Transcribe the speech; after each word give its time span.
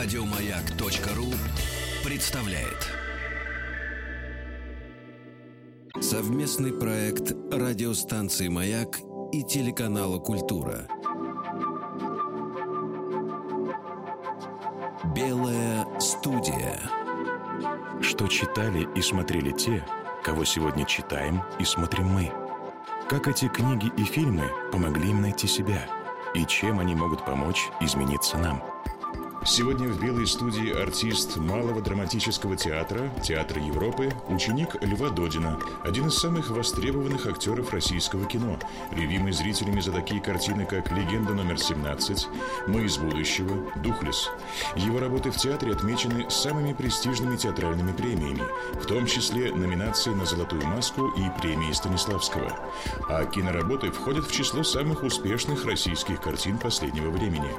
Радиомаяк.ру 0.00 1.26
представляет 2.08 2.88
совместный 6.00 6.72
проект 6.72 7.32
радиостанции 7.52 8.46
Маяк 8.46 9.00
и 9.32 9.42
телеканала 9.42 10.20
Культура. 10.20 10.86
Белая 15.16 15.84
студия. 15.98 16.78
Что 18.00 18.28
читали 18.28 18.86
и 18.94 19.02
смотрели 19.02 19.50
те, 19.50 19.84
кого 20.22 20.44
сегодня 20.44 20.86
читаем 20.86 21.42
и 21.58 21.64
смотрим 21.64 22.06
мы. 22.06 22.32
Как 23.08 23.26
эти 23.26 23.48
книги 23.48 23.90
и 23.96 24.04
фильмы 24.04 24.44
помогли 24.70 25.10
им 25.10 25.22
найти 25.22 25.48
себя 25.48 25.88
и 26.34 26.46
чем 26.46 26.78
они 26.78 26.94
могут 26.94 27.24
помочь 27.24 27.68
измениться 27.80 28.38
нам– 28.38 28.62
Сегодня 29.46 29.88
в 29.88 30.00
«Белой 30.02 30.26
студии» 30.26 30.70
артист 30.70 31.36
Малого 31.36 31.80
драматического 31.80 32.56
театра, 32.56 33.10
Театра 33.22 33.62
Европы, 33.62 34.10
ученик 34.28 34.76
Льва 34.82 35.10
Додина, 35.10 35.58
один 35.84 36.08
из 36.08 36.16
самых 36.16 36.50
востребованных 36.50 37.26
актеров 37.26 37.72
российского 37.72 38.26
кино, 38.26 38.58
любимый 38.90 39.32
зрителями 39.32 39.80
за 39.80 39.92
такие 39.92 40.20
картины, 40.20 40.66
как 40.66 40.90
«Легенда 40.90 41.34
номер 41.34 41.54
17», 41.54 42.26
«Мы 42.66 42.84
из 42.84 42.98
будущего», 42.98 43.70
«Духлес». 43.76 44.28
Его 44.74 44.98
работы 44.98 45.30
в 45.30 45.36
театре 45.36 45.72
отмечены 45.72 46.28
самыми 46.28 46.72
престижными 46.72 47.36
театральными 47.36 47.92
премиями, 47.92 48.42
в 48.74 48.86
том 48.86 49.06
числе 49.06 49.52
номинации 49.52 50.10
на 50.10 50.26
«Золотую 50.26 50.66
маску» 50.66 51.08
и 51.10 51.40
премии 51.40 51.72
Станиславского. 51.72 52.58
А 53.08 53.24
киноработы 53.24 53.92
входят 53.92 54.26
в 54.26 54.32
число 54.32 54.64
самых 54.64 55.04
успешных 55.04 55.64
российских 55.64 56.20
картин 56.20 56.58
последнего 56.58 57.10
времени. 57.10 57.50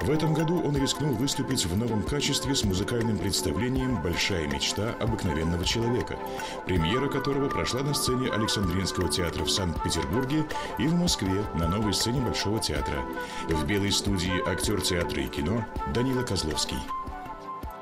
В 0.00 0.10
этом 0.10 0.32
году 0.32 0.60
он 0.62 0.76
рискнул 0.76 1.17
выступить 1.18 1.66
в 1.66 1.76
новом 1.76 2.02
качестве 2.02 2.54
с 2.54 2.64
музыкальным 2.64 3.18
представлением 3.18 4.00
«Большая 4.02 4.46
мечта 4.46 4.94
обыкновенного 5.00 5.64
человека», 5.64 6.16
премьера 6.64 7.08
которого 7.08 7.48
прошла 7.48 7.82
на 7.82 7.92
сцене 7.92 8.30
Александринского 8.30 9.08
театра 9.08 9.44
в 9.44 9.50
Санкт-Петербурге 9.50 10.44
и 10.78 10.86
в 10.86 10.94
Москве 10.94 11.44
на 11.54 11.68
новой 11.68 11.92
сцене 11.92 12.20
Большого 12.20 12.60
театра. 12.60 13.02
В 13.48 13.66
белой 13.66 13.90
студии 13.90 14.48
актер 14.48 14.80
театра 14.80 15.20
и 15.20 15.28
кино 15.28 15.66
Данила 15.92 16.22
Козловский. 16.22 16.78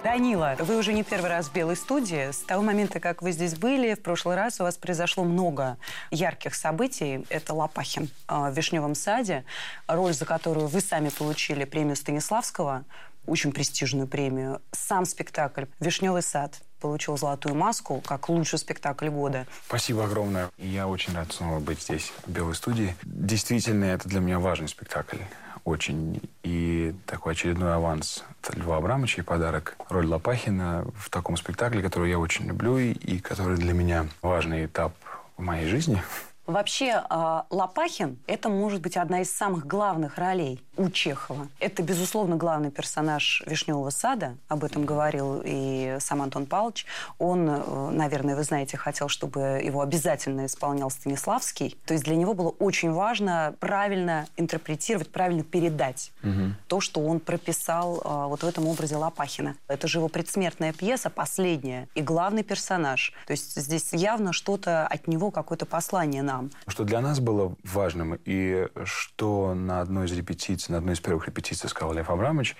Данила, 0.03 0.55
вы 0.61 0.77
уже 0.77 0.93
не 0.93 1.03
первый 1.03 1.29
раз 1.31 1.49
в 1.49 1.53
Белой 1.53 1.75
студии. 1.75 2.31
С 2.31 2.39
того 2.39 2.63
момента, 2.63 3.01
как 3.01 3.23
вы 3.23 3.33
здесь 3.33 3.57
были, 3.57 3.95
в 3.95 4.03
прошлый 4.03 4.37
раз 4.37 4.61
у 4.61 4.63
вас 4.63 4.77
произошло 4.77 5.25
много 5.25 5.79
ярких 6.13 6.55
событий. 6.55 7.27
Это 7.29 7.55
Лопахин 7.55 8.09
э, 8.29 8.51
в 8.51 8.53
Вишневом 8.57 8.95
саде, 8.95 9.45
роль 9.89 10.13
за 10.13 10.25
которую 10.25 10.69
вы 10.69 10.81
сами 10.81 11.09
получили 11.09 11.65
премию 11.65 11.97
Станиславского 11.97 12.85
очень 13.27 13.53
престижную 13.53 14.07
премию. 14.07 14.63
Сам 14.73 15.05
спектакль 15.05 15.65
«Вишневый 15.81 16.23
сад» 16.23 16.61
получил 16.81 17.17
«Золотую 17.17 17.55
маску» 17.55 18.01
как 18.01 18.29
лучший 18.29 18.59
спектакль 18.59 19.09
года. 19.09 19.47
Спасибо 19.67 20.05
огромное. 20.05 20.51
Я 20.59 20.89
очень 20.89 21.15
рад 21.15 21.33
снова 21.33 21.59
быть 21.59 21.83
здесь, 21.83 22.13
в 22.27 22.31
Белой 22.31 22.55
студии. 22.55 22.95
Действительно, 23.03 23.85
это 23.85 24.09
для 24.09 24.21
меня 24.21 24.39
важный 24.39 24.69
спектакль. 24.69 25.19
Очень. 25.65 26.23
И 26.45 26.95
такой 27.07 27.33
очередной 27.33 27.75
аванс 27.75 28.23
от 28.43 28.57
Льва 28.57 28.77
Абрамовича 28.77 29.23
и 29.23 29.25
подарок. 29.25 29.77
Роль 29.89 30.07
Лопахина 30.07 30.87
в 30.97 31.11
таком 31.11 31.37
спектакле, 31.37 31.83
который 31.83 32.11
я 32.11 32.21
очень 32.21 32.47
люблю 32.47 32.79
и 32.79 33.19
который 33.19 33.57
для 33.57 33.73
меня 33.73 34.07
важный 34.23 34.67
этап 34.67 34.95
в 35.37 35.43
моей 35.43 35.67
жизни. 35.67 36.01
Вообще, 36.47 37.03
а, 37.09 37.47
Лопахин– 37.51 38.19
это 38.27 38.49
может 38.49 38.81
быть 38.81 38.97
одна 38.97 39.21
из 39.23 39.35
самых 39.35 39.67
главных 39.67 40.17
ролей 40.17 40.63
у 40.77 40.91
Чехова. 40.91 41.49
Это, 41.59 41.83
безусловно, 41.83 42.37
главный 42.37 42.71
персонаж 42.71 43.43
«Вишневого 43.47 43.91
сада». 43.91 44.37
Об 44.49 44.63
этом 44.63 44.85
говорил 44.85 45.43
и 45.45 45.97
сам 46.01 46.23
Антон 46.23 46.47
Павлович. 46.47 46.87
Он, 47.19 47.49
э, 47.49 47.91
наверное, 47.91 48.37
вы 48.37 48.45
знаете, 48.45 48.77
хотел, 48.77 49.09
чтобы 49.09 49.61
его 49.65 49.81
обязательно 49.81 50.47
исполнял 50.47 50.91
Станиславский. 50.91 51.77
То 51.85 51.95
есть 51.95 52.05
для 52.05 52.15
него 52.15 52.35
было 52.35 52.51
очень 52.51 52.93
важно 52.93 53.55
правильно 53.59 54.27
интерпретировать, 54.37 55.11
правильно 55.11 55.43
передать 55.43 56.13
угу. 56.23 56.55
то, 56.69 56.81
что 56.81 57.01
он 57.01 57.19
прописал 57.21 58.01
а, 58.05 58.27
вот 58.29 58.43
в 58.43 58.47
этом 58.47 58.69
образе 58.69 58.97
Лопахина. 58.97 59.57
Это 59.67 59.89
же 59.89 59.99
его 59.99 60.09
предсмертная 60.09 60.73
пьеса, 60.73 61.11
последняя, 61.11 61.89
и 61.95 62.03
главный 62.03 62.45
персонаж. 62.45 63.13
То 63.27 63.33
есть 63.33 63.57
здесь 63.57 63.93
явно 63.93 64.33
что-то 64.33 64.87
от 64.87 65.09
него, 65.09 65.31
какое-то 65.31 65.67
послание 65.67 66.23
нам 66.23 66.36
нам. 66.37 66.51
Что 66.67 66.85
для 66.85 67.01
нас 67.01 67.21
было 67.21 67.57
важным, 67.65 68.19
и 68.25 68.69
что 68.85 69.55
на 69.55 69.81
одной 69.81 70.07
из 70.07 70.13
репетиций, 70.13 70.73
на 70.73 70.79
одной 70.79 70.95
из 70.95 71.01
первых 71.01 71.27
репетиций 71.27 71.69
сказал 71.69 71.95
Лев 71.95 72.11
Абрамович, 72.11 72.57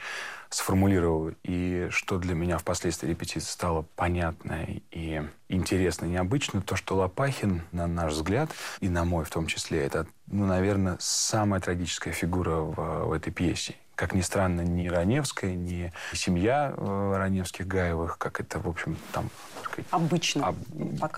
сформулировал, 0.49 1.33
и 1.43 1.89
что 1.91 2.19
для 2.19 2.35
меня 2.35 2.59
впоследствии 2.59 3.09
репетиции 3.09 3.51
стало 3.51 3.85
понятно 3.97 4.67
и 4.91 5.23
интересно, 5.49 6.07
необычно, 6.07 6.63
то, 6.63 6.77
что 6.77 6.97
Лопахин, 6.97 7.63
на 7.73 7.87
наш 7.87 8.13
взгляд, 8.13 8.51
и 8.81 8.89
на 8.89 9.05
мой 9.05 9.25
в 9.25 9.31
том 9.31 9.47
числе, 9.47 9.81
это, 9.81 10.07
ну, 10.27 10.47
наверное, 10.47 10.97
самая 11.01 11.61
трагическая 11.61 12.13
фигура 12.13 12.57
в, 12.57 13.07
в 13.07 13.13
этой 13.13 13.33
пьесе 13.33 13.75
как 13.97 14.15
ни 14.15 14.21
странно, 14.21 14.61
ни 14.61 14.89
Раневская, 14.89 15.55
ни 15.55 15.93
семья 16.13 16.73
э, 16.77 17.15
Раневских-Гаевых, 17.17 18.19
как 18.19 18.41
это, 18.41 18.61
в 18.61 18.69
общем, 18.69 18.97
там... 19.13 19.31
Сказать, 19.65 19.87
Обычно 19.91 20.49
об, 20.49 20.57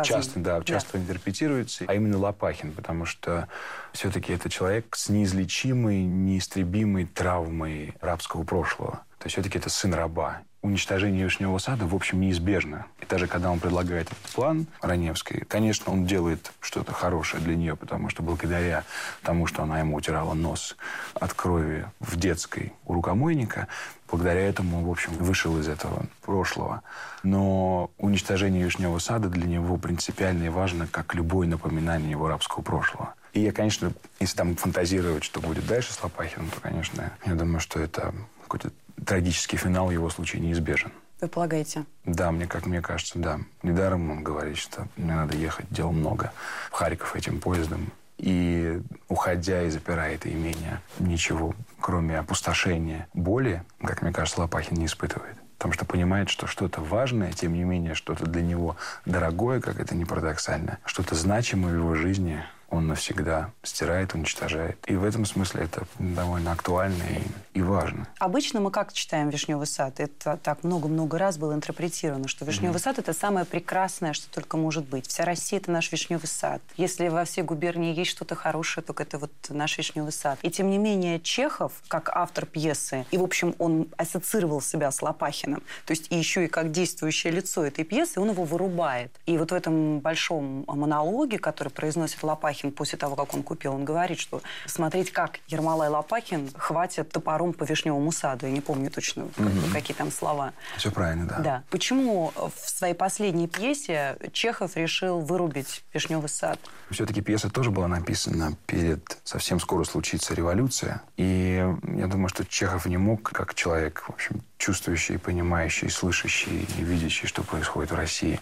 Часто, 0.05 0.41
да, 0.41 0.63
часто 0.63 0.93
да. 0.95 1.01
интерпретируется. 1.01 1.85
А 1.89 1.95
именно 1.95 2.19
Лопахин, 2.19 2.73
потому 2.73 3.05
что 3.05 3.49
все-таки 3.93 4.33
это 4.33 4.49
человек 4.49 4.95
с 4.97 5.09
неизлечимой, 5.09 6.05
неистребимой 6.05 7.07
травмой 7.07 7.95
рабского 8.01 8.45
прошлого. 8.45 9.03
То 9.19 9.27
есть 9.27 9.35
все-таки 9.35 9.59
это 9.59 9.69
сын 9.71 9.95
раба 9.95 10.43
уничтожение 10.63 11.25
Вишневого 11.25 11.59
сада, 11.59 11.87
в 11.87 11.95
общем, 11.95 12.21
неизбежно. 12.21 12.87
И 13.01 13.07
даже 13.07 13.27
когда 13.27 13.51
он 13.51 13.61
предлагает 13.61 14.09
этот 14.09 14.19
план 14.35 14.67
Раневской, 14.81 15.45
конечно, 15.47 15.93
он 15.93 16.05
делает 16.05 16.53
что-то 16.61 16.93
хорошее 16.93 17.43
для 17.43 17.55
нее, 17.57 17.77
потому 17.77 18.09
что 18.09 18.23
благодаря 18.23 18.85
тому, 19.23 19.47
что 19.47 19.63
она 19.63 19.79
ему 19.79 19.97
утирала 19.97 20.35
нос 20.35 20.77
от 21.15 21.33
крови 21.33 21.87
в 22.01 22.17
детской 22.17 22.73
у 22.87 22.95
рукомойника, 22.95 23.69
благодаря 24.11 24.41
этому, 24.41 24.85
в 24.85 24.91
общем, 24.91 25.13
вышел 25.13 25.59
из 25.61 25.69
этого 25.69 26.07
прошлого. 26.23 26.83
Но 27.23 27.91
уничтожение 27.99 28.65
Вишневого 28.65 28.99
сада 28.99 29.29
для 29.29 29.47
него 29.47 29.77
принципиально 29.77 30.45
и 30.45 30.49
важно, 30.49 30.89
как 30.89 31.15
любое 31.15 31.47
напоминание 31.47 32.11
его 32.11 32.29
рабского 32.29 32.63
прошлого. 32.63 33.15
И 33.33 33.41
я, 33.41 33.53
конечно, 33.53 33.93
если 34.19 34.37
там 34.37 34.57
фантазировать, 34.57 35.23
что 35.23 35.41
будет 35.41 35.67
дальше 35.67 35.93
с 35.93 36.03
Лопахиным, 36.03 36.51
то, 36.51 36.61
конечно, 36.61 37.13
я 37.25 37.35
думаю, 37.35 37.61
что 37.61 37.79
это 37.79 38.13
какой-то 38.43 38.71
трагический 39.05 39.59
финал 39.59 39.91
его 39.91 40.11
случае 40.11 40.43
неизбежен. 40.43 40.93
Вы 41.21 41.29
полагаете? 41.29 41.85
Да, 42.05 42.31
мне 42.31 42.47
как 42.47 42.67
мне 42.67 42.81
кажется, 42.81 43.19
да. 43.19 43.41
Недаром 43.63 44.11
он 44.11 44.23
говорит, 44.23 44.57
что 44.57 44.87
мне 44.97 45.15
надо 45.15 45.37
ехать, 45.37 45.67
дел 45.71 45.91
много. 45.91 46.33
В 46.71 46.75
Харьков 46.75 47.17
этим 47.17 47.41
поездом. 47.41 47.91
И 48.19 48.81
уходя 49.09 49.63
и 49.63 49.71
запирая 49.71 50.15
это 50.15 50.31
имение, 50.31 50.81
ничего, 50.99 51.55
кроме 51.81 52.19
опустошения, 52.19 53.09
боли, 53.15 53.63
как 53.81 54.03
мне 54.03 54.13
кажется, 54.13 54.41
Лопахин 54.41 54.77
не 54.77 54.87
испытывает. 54.87 55.37
Потому 55.57 55.73
что 55.73 55.85
понимает, 55.85 56.29
что 56.29 56.47
что-то 56.47 56.81
важное, 56.81 57.33
тем 57.33 57.53
не 57.55 57.65
менее, 57.65 57.95
что-то 57.95 58.27
для 58.27 58.43
него 58.43 58.77
дорогое, 59.07 59.61
как 59.61 59.81
это 59.81 59.97
не 59.97 60.05
парадоксально, 60.05 60.79
что-то 60.85 61.15
значимое 61.15 61.75
в 61.75 61.79
его 61.79 61.95
жизни– 61.95 62.43
он 62.71 62.87
навсегда 62.87 63.53
стирает, 63.63 64.15
уничтожает. 64.15 64.79
И 64.87 64.95
в 64.95 65.05
этом 65.05 65.25
смысле 65.25 65.65
это 65.65 65.87
довольно 65.99 66.53
актуально 66.53 67.03
и, 67.03 67.59
и 67.59 67.63
важно. 67.63 68.07
Обычно 68.19 68.61
мы 68.61 68.71
как 68.71 68.93
читаем 68.93 69.31
«Вишневый 69.31 69.67
сад»? 69.67 70.01
Это 70.01 70.39
так 70.43 70.65
много-много 70.65 71.19
раз 71.19 71.39
было 71.39 71.55
интерпретировано, 71.55 72.29
что 72.29 72.45
«Вишневый 72.45 72.77
mm-hmm. 72.77 72.83
сад»– 72.83 72.99
это 73.01 73.13
самое 73.13 73.47
прекрасное, 73.47 74.13
что 74.13 74.31
только 74.31 74.57
может 74.57 74.87
быть. 74.87 75.07
Вся 75.07 75.25
Россия– 75.25 75.59
это 75.61 75.71
наш 75.71 75.91
«Вишневый 75.91 76.29
сад». 76.29 76.61
Если 76.77 77.09
во 77.09 77.25
всей 77.25 77.43
губернии 77.43 77.95
есть 77.95 78.11
что-то 78.11 78.35
хорошее, 78.35 78.85
только 78.85 79.03
это 79.03 79.19
вот 79.19 79.33
наш 79.49 79.79
«Вишневый 79.79 80.13
сад». 80.13 80.39
И 80.43 80.51
тем 80.51 80.71
не 80.71 80.79
менее 80.79 81.21
Чехов, 81.21 81.73
как 81.89 82.11
автор 82.11 82.45
пьесы, 82.45 83.07
и, 83.11 83.17
в 83.17 83.23
общем, 83.23 83.55
он 83.59 83.89
ассоциировал 83.97 84.61
себя 84.61 84.91
с 84.91 85.01
Лопахиным, 85.01 85.63
то 85.87 85.93
есть 85.93 86.09
и 86.11 86.17
еще 86.17 86.45
и 86.45 86.49
как 86.49 86.71
действующее 86.71 87.33
лицо 87.33 87.65
этой 87.65 87.85
пьесы, 87.85 88.21
он 88.21 88.31
его 88.31 88.45
вырубает. 88.45 89.13
И 89.27 89.39
вот 89.39 89.53
в 89.53 89.55
этом 89.55 90.01
большом 90.01 90.65
монологе, 90.67 91.39
который 91.39 91.71
произносит 91.71 92.23
Лопахин, 92.23 92.58
Лопахин 92.59 92.73
после 92.73 92.99
того, 92.99 93.17
как 93.17 93.35
он 93.35 93.43
купил, 93.43 93.75
он 93.75 93.85
говорит, 93.85 94.19
что 94.19 94.43
смотреть, 94.67 95.13
как 95.13 95.41
Ермолай 95.49 95.89
Лопахин 95.89 96.51
хватит 96.57 97.11
топором 97.11 97.53
по 97.53 97.65
вишневому 97.65 98.13
саду. 98.13 98.47
Я 98.47 98.53
не 98.53 98.61
помню 98.61 98.91
точно, 98.91 99.25
угу. 99.25 99.73
какие 99.73 99.97
там 99.97 100.11
слова. 100.11 100.53
Все 100.77 100.91
правильно, 100.91 101.27
да. 101.27 101.39
Да. 101.39 101.63
Почему 101.71 102.33
в 102.35 102.69
своей 102.69 102.95
последней 102.95 103.49
пьесе 103.49 104.17
Чехов 104.33 104.77
решил 104.77 105.21
вырубить 105.21 105.85
вишневый 105.93 106.29
сад? 106.29 106.59
Все-таки 106.91 107.21
пьеса 107.21 107.51
тоже 107.51 107.71
была 107.71 107.89
написана 107.89 108.57
перед 108.67 109.19
совсем 109.25 109.61
скоро 109.61 109.85
случится 109.85 110.35
революция. 110.35 111.03
И 111.17 111.65
я 111.97 112.07
думаю, 112.07 112.29
что 112.29 112.45
Чехов 112.45 112.87
не 112.87 112.97
мог, 112.97 113.23
как 113.23 113.55
человек, 113.55 114.05
в 114.07 114.11
общем, 114.11 114.43
чувствующий, 114.59 115.19
понимающий, 115.19 115.89
слышащий 115.89 116.67
и 116.79 116.83
видящий, 116.83 117.27
что 117.27 117.43
происходит 117.43 117.93
в 117.93 117.95
России. 117.95 118.41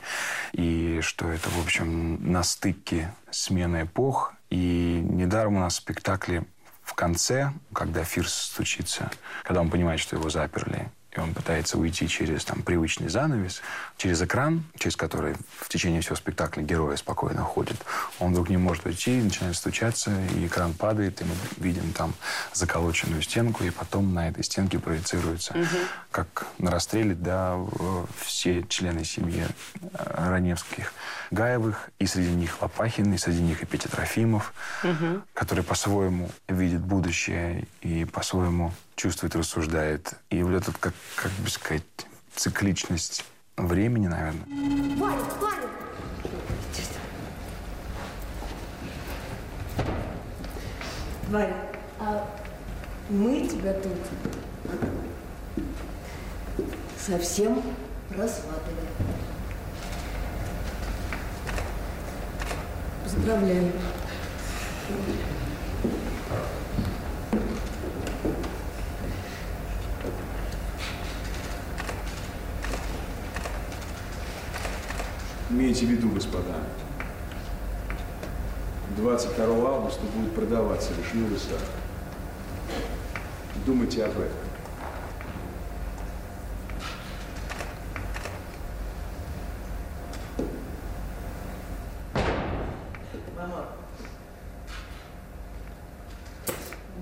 И 0.53 1.01
что 1.03 1.31
это, 1.31 1.49
в 1.51 1.63
общем, 1.63 2.33
на 2.33 2.43
стыке 2.43 3.15
смены 3.31 3.83
эпох. 3.83 4.33
И 4.51 5.01
недаром 5.03 5.57
у 5.57 5.61
нас 5.61 5.77
спектакли 5.77 6.45
в 6.83 6.95
конце, 6.95 7.53
когда 7.73 8.05
Фирс 8.05 8.33
стучится, 8.33 9.11
когда 9.45 9.61
он 9.61 9.71
понимает, 9.71 10.01
что 10.01 10.17
его 10.17 10.31
заперли, 10.31 10.91
и 11.17 11.21
он 11.21 11.35
пытается 11.35 11.79
уйти 11.79 12.09
через 12.09 12.45
там, 12.45 12.63
привычный 12.63 13.09
занавес, 13.09 13.63
через 13.97 14.21
экран, 14.23 14.65
через 14.79 14.97
который 14.97 15.35
в 15.59 15.69
течение 15.69 16.01
всего 16.01 16.17
спектакля 16.17 16.63
герои 16.63 16.97
спокойно 16.97 17.43
ходят. 17.43 17.77
Он 18.19 18.33
вдруг 18.33 18.49
не 18.51 18.57
может 18.57 18.87
уйти, 18.87 19.17
начинает 19.21 19.57
стучаться, 19.57 20.13
и 20.35 20.47
экран 20.47 20.75
падает, 20.75 21.21
и 21.21 21.25
мы 21.25 21.35
видим 21.59 21.93
там 21.93 22.15
заколоченную 22.53 23.23
стенку, 23.23 23.65
и 23.65 23.71
потом 23.71 24.15
на 24.15 24.29
этой 24.29 24.45
стенке 24.45 24.79
проецируется, 24.79 25.53
угу. 25.53 25.79
как 26.11 26.47
на 26.59 26.71
расстреле, 26.71 27.15
да, 27.15 27.59
все 28.25 28.63
члены 28.65 29.05
семьи 29.05 29.45
э, 29.45 30.29
Раневских, 30.29 30.93
Гаевых, 31.31 31.91
и 31.99 32.07
среди 32.07 32.31
них 32.31 32.61
Лопахин, 32.61 33.13
и 33.15 33.19
среди 33.19 33.43
них 33.43 33.63
и 33.63 33.67
Петя 33.67 33.89
Трофимов, 33.89 34.53
угу. 34.83 35.23
который 35.35 35.65
по-своему 35.65 36.31
видит 36.49 36.81
будущее 36.81 37.67
и 37.81 38.05
по-своему 38.05 38.73
чувствует, 38.97 39.37
рассуждает. 39.37 40.15
И 40.31 40.43
вот 40.43 40.55
этот, 40.55 40.77
как, 40.79 40.95
как 41.15 41.31
бы 41.33 41.51
сказать, 41.51 41.83
цикличность 42.35 43.25
времени, 43.57 44.09
наверное. 44.09 44.45
Ваня, 44.97 45.23
Ваня! 45.41 45.69
Ваня, 51.29 51.57
а 51.99 52.29
мы 53.09 53.47
тебя 53.47 53.73
тут 53.75 53.93
совсем 56.99 57.63
просватали. 58.09 58.89
Поздравляю. 63.05 63.73
Имейте 75.67 75.85
в 75.85 75.89
виду, 75.89 76.11
господа, 76.11 76.55
22 78.99 79.69
августа 79.69 80.03
будет 80.15 80.33
продаваться 80.33 80.93
вишневый 80.93 81.37
сад. 81.41 81.59
Думайте 83.67 84.05
об 84.05 84.13
этом. 84.13 84.31
Мама. 93.37 93.67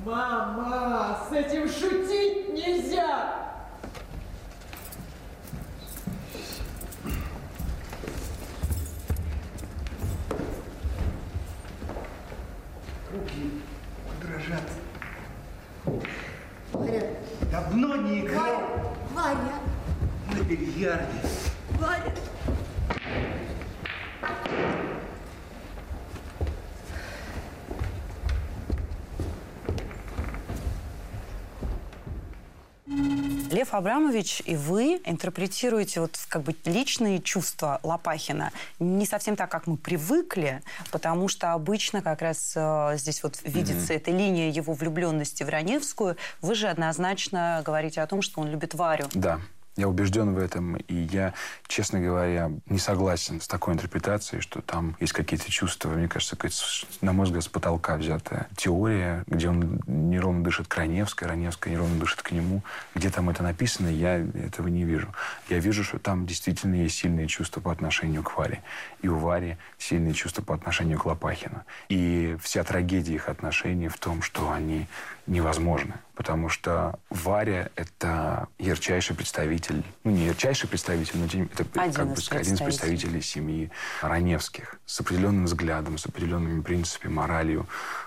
Мама, 0.07 1.19
с 1.29 1.33
этим 1.35 1.69
шутить 1.69 2.55
нельзя! 2.55 3.45
бильярде. 20.57 21.21
Ваня! 21.81 22.15
Лев 33.55 33.73
Абрамович 33.73 34.43
и 34.47 34.57
вы 34.57 35.01
интерпретируете 35.05 36.01
вот 36.01 36.19
как 36.29 36.43
бы 36.43 36.57
личные 36.65 37.23
чувства 37.23 37.79
Лопахина 37.85 38.51
не 38.81 39.07
совсем 39.07 39.37
так, 39.37 39.49
как 39.49 39.69
мы 39.69 39.77
привыкли, 39.77 40.61
потому 40.91 41.29
что 41.29 41.53
обычно 41.53 42.03
как 42.03 42.21
раз 42.21 42.55
э, 42.57 42.95
здесь 42.97 43.23
вот 43.23 43.39
видится 43.45 43.93
mm-hmm. 43.93 43.97
эта 43.97 44.11
линия 44.11 44.51
его 44.51 44.73
влюбленности 44.73 45.45
в 45.45 45.49
Раневскую. 45.49 46.17
Вы 46.41 46.57
же 46.57 46.67
однозначно 46.67 47.63
говорите 47.65 48.01
о 48.01 48.09
том, 48.09 48.23
что 48.23 48.41
он 48.41 48.49
любит 48.49 48.75
Варю. 48.75 49.07
Да. 49.15 49.39
Я 49.77 49.89
убежден 49.89 50.35
в 50.35 50.39
этом, 50.39 50.77
и 50.77 50.95
я, 50.95 51.35
честно 51.67 52.01
говоря, 52.01 52.53
не 52.67 52.79
согласен 52.79 53.41
с 53.41 53.49
такой 53.49 53.75
интерпретацией, 53.75 54.41
что 54.41 54.63
там 54.63 54.97
есть 55.01 55.13
какие-то 55.13 55.51
чувства. 55.51 55.91
Мне 55.91 56.07
кажется, 56.07 56.37
на 57.01 57.13
мой 57.13 57.27
взгляд, 57.27 57.43
с 57.43 57.49
потолка 57.49 57.97
взятая 57.97 58.49
теория, 58.57 59.25
где 59.27 59.49
он 59.49 59.81
неровно 59.87 60.45
дышит 60.45 60.69
к 60.69 60.77
Раневской, 60.77 61.27
Раневская 61.27 61.73
неровно 61.73 61.99
дышит 61.99 62.23
к 62.23 62.31
нему. 62.31 62.63
Где 62.95 63.11
там 63.11 63.31
это 63.31 63.43
написано, 63.43 63.89
я 63.89 64.19
этого 64.19 64.69
не 64.69 64.85
вижу. 64.85 65.13
Я 65.49 65.59
вижу, 65.59 65.83
что 65.83 65.99
там 65.99 66.25
действительно 66.25 66.77
есть 66.77 66.97
сильные 66.97 67.27
чувства 67.27 67.61
по 67.61 67.73
отношению 67.73 68.23
к 68.23 68.37
Варе. 68.37 68.63
И 69.03 69.09
у 69.09 69.19
Вари 69.19 69.57
сильные 69.79 70.15
чувства 70.15 70.43
по 70.43 70.55
отношению 70.55 70.99
к 71.01 71.07
Лопахину. 71.07 71.65
И 71.89 72.37
вся 72.41 72.63
трагедия 72.63 73.15
их 73.15 73.29
отношений 73.29 73.89
в 73.89 73.99
том, 73.99 74.23
что 74.23 74.53
они 74.53 74.87
невозможны. 75.27 75.95
Потому 76.15 76.49
что 76.49 76.99
Варя– 77.11 77.71
это 77.77 78.47
ярчайший 78.59 79.17
представитель, 79.17 79.83
ну, 80.05 80.13
не 80.13 80.27
ярчайший 80.27 80.69
представитель, 80.69 81.19
но 81.19 81.25
это 81.25 81.67
один, 81.75 81.93
как 81.93 82.07
бы, 82.07 82.15
один 82.31 82.55
из 82.55 82.61
представителей 82.61 83.21
семьи 83.21 83.71
Раневских. 84.01 84.77
С 84.87 85.01
определенным 85.01 85.47
взглядом, 85.47 85.99
с 85.99 86.07
определенными 86.07 86.61
принципами, 86.61 87.13
моралью, 87.13 87.67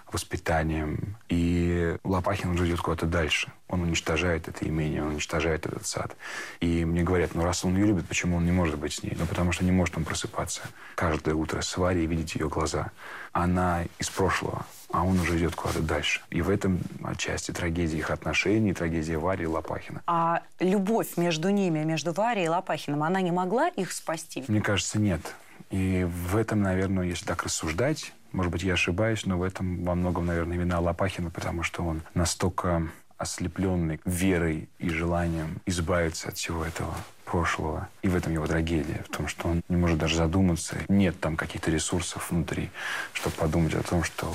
воспитанием. 0.10 1.18
И 1.28 1.98
Лопахин 2.06 2.52
уже 2.52 2.68
идет 2.68 2.80
куда-то 2.80 3.08
дальше. 3.08 3.52
Он 3.68 3.82
уничтожает 3.82 4.48
это 4.48 4.66
имение, 4.66 5.04
он 5.04 5.10
уничтожает 5.10 5.66
этот 5.66 5.86
сад. 5.86 6.16
И 6.62 6.86
мне 6.86 7.04
говорят, 7.04 7.36
ну 7.36 7.44
раз 7.44 7.66
он 7.66 7.76
ее 7.76 7.88
любит, 7.88 8.08
почему 8.08 8.38
он 8.38 8.46
не 8.46 8.54
может 8.54 8.78
быть 8.78 8.94
с 8.94 9.04
ней? 9.04 9.18
Ну 9.20 9.26
потому 9.26 9.52
что 9.52 9.66
не 9.66 9.72
может 9.72 9.98
он 9.98 10.06
просыпаться 10.06 10.62
каждое 10.96 11.36
утро 11.36 11.62
с 11.62 11.76
Варей 11.76 12.06
и 12.06 12.08
видеть 12.08 12.36
ее 12.36 12.48
глаза. 12.48 12.92
Она 13.34 13.84
из 14.00 14.10
прошлого 14.10 14.66
а 14.92 15.04
он 15.04 15.20
уже 15.20 15.38
идет 15.38 15.56
куда-то 15.56 15.82
дальше. 15.82 16.22
И 16.30 16.42
в 16.42 16.50
этом 16.50 16.80
отчасти 17.04 17.52
трагедия 17.52 17.98
их 17.98 18.10
отношений, 18.10 18.74
трагедия 18.74 19.18
Вари 19.18 19.44
и 19.44 19.48
Лопахина. 19.48 20.02
А 20.08 20.42
любовь 20.60 21.18
между 21.18 21.50
ними, 21.50 21.84
между 21.84 22.14
Варей 22.14 22.46
и 22.46 22.50
Лопахиным, 22.50 23.04
она 23.04 23.22
не 23.22 23.32
могла 23.32 23.68
их 23.70 23.92
спасти? 23.92 24.44
Мне 24.48 24.62
кажется, 24.62 25.00
нет. 25.00 25.22
И 25.70 26.08
в 26.10 26.38
этом, 26.38 26.62
наверное, 26.62 27.06
если 27.06 27.26
так 27.26 27.44
рассуждать, 27.44 28.14
может 28.32 28.52
быть, 28.52 28.64
я 28.64 28.74
ошибаюсь, 28.74 29.26
но 29.26 29.38
в 29.38 29.44
этом 29.44 29.84
во 29.84 29.96
многом, 29.96 30.26
наверное, 30.26 30.58
вина 30.58 30.80
Лопахина, 30.80 31.30
потому 31.30 31.64
что 31.64 31.84
он 31.84 32.02
настолько 32.14 32.88
ослепленный 33.18 34.00
верой 34.06 34.70
и 34.78 34.90
желанием 34.90 35.60
избавиться 35.66 36.30
от 36.30 36.38
всего 36.38 36.64
этого 36.64 36.94
прошлого. 37.26 37.90
И 38.04 38.08
в 38.08 38.16
этом 38.16 38.32
его 38.32 38.48
трагедия, 38.48 39.04
в 39.10 39.16
том, 39.16 39.28
что 39.28 39.50
он 39.50 39.62
не 39.68 39.76
может 39.76 39.98
даже 39.98 40.16
задуматься. 40.16 40.78
Нет 40.88 41.20
там 41.20 41.36
каких-то 41.36 41.72
ресурсов 41.72 42.32
внутри, 42.32 42.70
чтобы 43.14 43.36
подумать 43.36 43.74
о 43.74 43.84
том, 43.84 44.04
что 44.04 44.32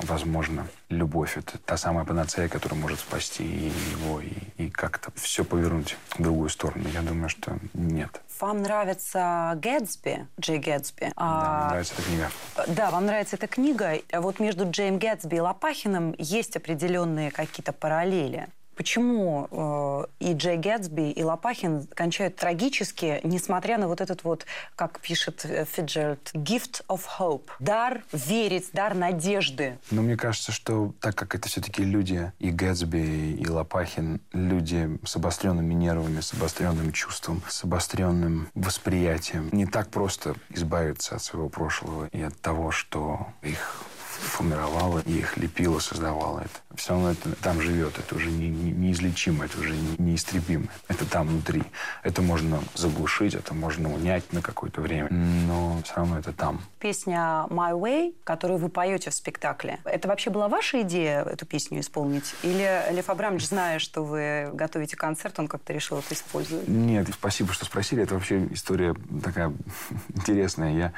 возможно, 0.00 0.66
любовь– 0.88 1.36
это 1.38 1.58
та 1.58 1.76
самая 1.76 2.04
панацея, 2.04 2.48
которая 2.48 2.80
может 2.80 3.00
спасти 3.00 3.44
и 3.44 3.72
его, 3.92 4.20
и, 4.20 4.32
и 4.56 4.70
как-то 4.70 5.10
все 5.14 5.44
повернуть 5.44 5.96
в 6.10 6.22
другую 6.22 6.48
сторону. 6.48 6.88
Я 6.92 7.02
думаю, 7.02 7.28
что 7.28 7.58
нет. 7.74 8.20
Вам 8.40 8.62
нравится 8.62 9.58
Гэтсби, 9.62 10.26
Джей 10.40 10.58
Гэтсби? 10.58 11.00
Да, 11.00 11.06
мне 11.06 11.14
а, 11.16 11.68
нравится 11.70 11.94
эта 11.94 12.02
книга. 12.02 12.30
Да, 12.68 12.90
вам 12.90 13.06
нравится 13.06 13.36
эта 13.36 13.46
книга. 13.46 13.92
Вот 14.12 14.40
между 14.40 14.70
Джейм 14.70 14.98
Гэтсби 14.98 15.36
и 15.36 15.40
Лопахиным 15.40 16.14
есть 16.18 16.56
определенные 16.56 17.30
какие-то 17.30 17.72
параллели. 17.72 18.48
Почему 18.76 19.48
э, 19.50 20.04
и 20.20 20.34
Джей 20.34 20.58
Гэтсби, 20.58 21.10
и 21.10 21.22
Лопахин 21.22 21.86
кончают 21.94 22.36
трагически, 22.36 23.20
несмотря 23.24 23.78
на 23.78 23.88
вот 23.88 24.02
этот 24.02 24.22
вот, 24.22 24.44
как 24.76 25.00
пишет 25.00 25.46
э, 25.46 25.64
Фиджеральд, 25.64 26.30
gift 26.34 26.84
of 26.88 27.00
hope, 27.18 27.48
дар 27.58 28.04
верить, 28.12 28.68
дар 28.74 28.94
надежды? 28.94 29.78
Но 29.90 30.02
мне 30.02 30.16
кажется, 30.16 30.52
что 30.52 30.92
так 31.00 31.14
как 31.14 31.34
это 31.34 31.48
все-таки 31.48 31.82
люди, 31.82 32.30
и 32.38 32.50
Гэтсби, 32.50 33.36
и 33.38 33.48
Лопахин, 33.48 34.20
люди 34.34 34.98
с 35.04 35.16
обостренными 35.16 35.72
нервами, 35.72 36.20
с 36.20 36.34
обостренным 36.34 36.92
чувством, 36.92 37.42
с 37.48 37.64
обостренным 37.64 38.50
восприятием, 38.54 39.48
не 39.52 39.64
так 39.64 39.88
просто 39.88 40.34
избавиться 40.50 41.16
от 41.16 41.22
своего 41.22 41.48
прошлого 41.48 42.08
и 42.12 42.20
от 42.20 42.38
того, 42.40 42.72
что 42.72 43.28
их 43.40 43.86
формировала 44.16 45.00
и 45.00 45.18
их 45.18 45.36
лепила, 45.36 45.78
создавала 45.78 46.40
это. 46.40 46.76
Все 46.76 46.92
равно 46.92 47.12
это 47.12 47.34
там 47.36 47.60
живет, 47.60 47.98
это 47.98 48.14
уже 48.14 48.30
не, 48.30 48.48
не, 48.48 48.70
неизлечимо, 48.70 49.44
это 49.44 49.58
уже 49.58 49.72
не, 49.72 49.96
неистребимо. 49.98 50.66
Это 50.88 51.04
там 51.06 51.28
внутри. 51.28 51.62
Это 52.02 52.22
можно 52.22 52.60
заглушить, 52.74 53.34
это 53.34 53.54
можно 53.54 53.92
унять 53.92 54.32
на 54.32 54.42
какое-то 54.42 54.80
время, 54.80 55.08
но 55.10 55.80
все 55.84 55.94
равно 55.96 56.18
это 56.18 56.32
там. 56.32 56.60
Песня 56.78 57.46
«My 57.48 57.72
Way», 57.72 58.14
которую 58.24 58.58
вы 58.58 58.68
поете 58.68 59.10
в 59.10 59.14
спектакле, 59.14 59.78
это 59.84 60.08
вообще 60.08 60.30
была 60.30 60.48
ваша 60.48 60.82
идея 60.82 61.22
эту 61.22 61.46
песню 61.46 61.80
исполнить? 61.80 62.34
Или 62.42 62.82
Лев 62.92 63.08
Абрамович, 63.08 63.48
зная, 63.48 63.78
что 63.78 64.04
вы 64.04 64.50
готовите 64.52 64.96
концерт, 64.96 65.38
он 65.38 65.48
как-то 65.48 65.72
решил 65.72 65.98
это 65.98 66.14
использовать? 66.14 66.68
Нет, 66.68 67.08
спасибо, 67.12 67.52
что 67.52 67.64
спросили. 67.64 68.02
Это 68.02 68.14
вообще 68.14 68.46
история 68.50 68.94
такая 69.22 69.52
интересная. 70.14 70.72
Я 70.74 70.92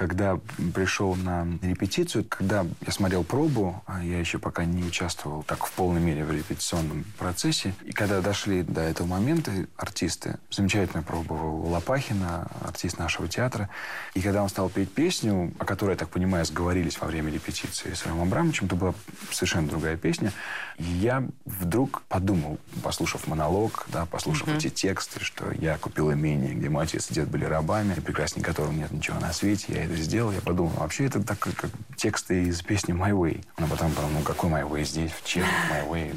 когда 0.00 0.40
пришел 0.74 1.14
на 1.14 1.46
репетицию, 1.60 2.24
когда 2.26 2.64
я 2.86 2.90
смотрел 2.90 3.22
пробу, 3.22 3.82
а 3.84 4.02
я 4.02 4.18
еще 4.18 4.38
пока 4.38 4.64
не 4.64 4.82
участвовал 4.82 5.42
так 5.42 5.66
в 5.66 5.72
полной 5.72 6.00
мере 6.00 6.24
в 6.24 6.32
репетиционном 6.32 7.04
процессе, 7.18 7.74
и 7.84 7.92
когда 7.92 8.22
дошли 8.22 8.62
до 8.62 8.80
этого 8.80 9.06
момента 9.06 9.52
артисты, 9.76 10.38
замечательно 10.50 11.02
пробовал 11.02 11.68
Лопахина, 11.68 12.50
артист 12.62 12.98
нашего 12.98 13.28
театра, 13.28 13.68
и 14.14 14.22
когда 14.22 14.42
он 14.42 14.48
стал 14.48 14.70
петь 14.70 14.90
песню, 14.90 15.52
о 15.58 15.66
которой, 15.66 15.90
я 15.90 15.96
так 15.96 16.08
понимаю, 16.08 16.46
сговорились 16.46 16.98
во 16.98 17.06
время 17.06 17.30
репетиции 17.30 17.92
с 17.92 18.06
Ромом 18.06 18.28
Абрамовичем, 18.28 18.68
это 18.68 18.76
была 18.76 18.94
совершенно 19.30 19.68
другая 19.68 19.98
песня, 19.98 20.32
и 20.78 20.84
я 20.84 21.28
вдруг 21.44 22.04
подумал, 22.08 22.58
послушав 22.82 23.26
монолог, 23.26 23.86
да, 23.92 24.06
послушав 24.06 24.48
mm-hmm. 24.48 24.56
эти 24.56 24.70
тексты, 24.70 25.22
что 25.22 25.52
я 25.52 25.76
купил 25.76 26.10
имение, 26.10 26.54
где 26.54 26.70
мой 26.70 26.84
отец 26.84 27.10
и 27.10 27.14
дед 27.14 27.28
были 27.28 27.44
рабами, 27.44 27.92
прекраснее 27.92 28.42
которого 28.42 28.72
нет 28.72 28.90
ничего 28.92 29.20
на 29.20 29.34
свете, 29.34 29.74
я 29.74 29.89
это 29.90 30.02
сделал, 30.02 30.32
я 30.32 30.40
подумал, 30.40 30.72
вообще 30.76 31.06
это 31.06 31.22
так, 31.22 31.38
как 31.38 31.70
тексты 31.96 32.44
из 32.44 32.62
песни 32.62 32.94
«My 32.94 33.10
Way». 33.10 33.44
Но 33.58 33.66
потом 33.66 33.92
подумал, 33.92 34.18
ну 34.18 34.22
какой 34.22 34.50
«My 34.50 34.68
Way» 34.68 34.84
здесь, 34.84 35.10
в 35.12 35.24
Чехах 35.24 35.50
«My 35.70 35.88
Way», 35.88 36.14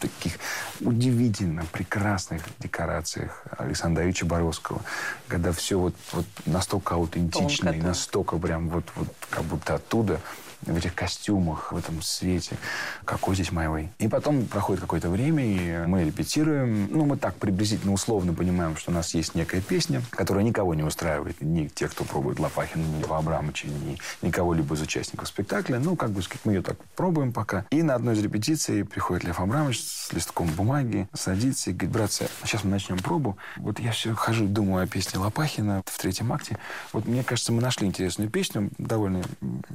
таких 0.00 0.38
удивительно 0.80 1.64
прекрасных 1.70 2.42
декорациях 2.58 3.44
Александра 3.58 4.02
Давича 4.02 4.24
Боровского, 4.24 4.80
когда 5.28 5.52
все 5.52 5.78
вот, 5.78 5.94
вот 6.12 6.26
настолько 6.46 6.94
аутентично 6.94 7.70
и 7.70 7.80
настолько 7.80 8.38
прям 8.38 8.68
вот, 8.68 8.84
вот 8.96 9.08
как 9.28 9.44
будто 9.44 9.74
оттуда 9.74 10.20
в 10.62 10.76
этих 10.76 10.94
костюмах, 10.94 11.72
в 11.72 11.76
этом 11.76 12.02
свете. 12.02 12.56
Какой 13.04 13.34
здесь 13.34 13.52
Майвей? 13.52 13.90
И 13.98 14.08
потом 14.08 14.46
проходит 14.46 14.80
какое-то 14.80 15.08
время, 15.08 15.44
и 15.44 15.86
мы 15.86 16.04
репетируем. 16.04 16.88
Ну, 16.90 17.04
мы 17.04 17.16
так 17.16 17.34
приблизительно, 17.36 17.92
условно 17.92 18.34
понимаем, 18.34 18.76
что 18.76 18.90
у 18.90 18.94
нас 18.94 19.14
есть 19.14 19.34
некая 19.34 19.60
песня, 19.60 20.02
которая 20.10 20.44
никого 20.44 20.74
не 20.74 20.82
устраивает. 20.82 21.40
Ни 21.40 21.66
тех, 21.66 21.90
кто 21.92 22.04
пробует 22.04 22.38
Лопахина, 22.38 22.82
ни 22.82 23.02
Льва 23.02 23.18
Абрамовича, 23.18 23.68
ни 23.68 23.98
никого-либо 24.22 24.74
из 24.74 24.82
участников 24.82 25.28
спектакля. 25.28 25.78
Ну, 25.78 25.96
как 25.96 26.10
бы 26.10 26.22
сказать, 26.22 26.44
мы 26.44 26.52
ее 26.52 26.62
так 26.62 26.76
пробуем 26.96 27.32
пока. 27.32 27.64
И 27.70 27.82
на 27.82 27.94
одной 27.94 28.14
из 28.14 28.22
репетиций 28.22 28.84
приходит 28.84 29.24
Лев 29.24 29.40
Абрамович 29.40 29.80
с 29.80 30.12
листком 30.12 30.48
бумаги, 30.48 31.08
садится 31.14 31.70
и 31.70 31.72
говорит, 31.72 31.92
братцы, 31.92 32.28
сейчас 32.44 32.64
мы 32.64 32.70
начнем 32.70 32.98
пробу. 32.98 33.36
Вот 33.56 33.78
я 33.78 33.92
все 33.92 34.14
хожу, 34.14 34.46
думаю 34.46 34.84
о 34.84 34.86
песне 34.86 35.18
Лопахина 35.18 35.82
в 35.86 35.98
третьем 35.98 36.32
акте. 36.32 36.58
Вот 36.92 37.06
мне 37.06 37.22
кажется, 37.22 37.52
мы 37.52 37.62
нашли 37.62 37.86
интересную 37.86 38.30
песню, 38.30 38.70
довольно 38.78 39.22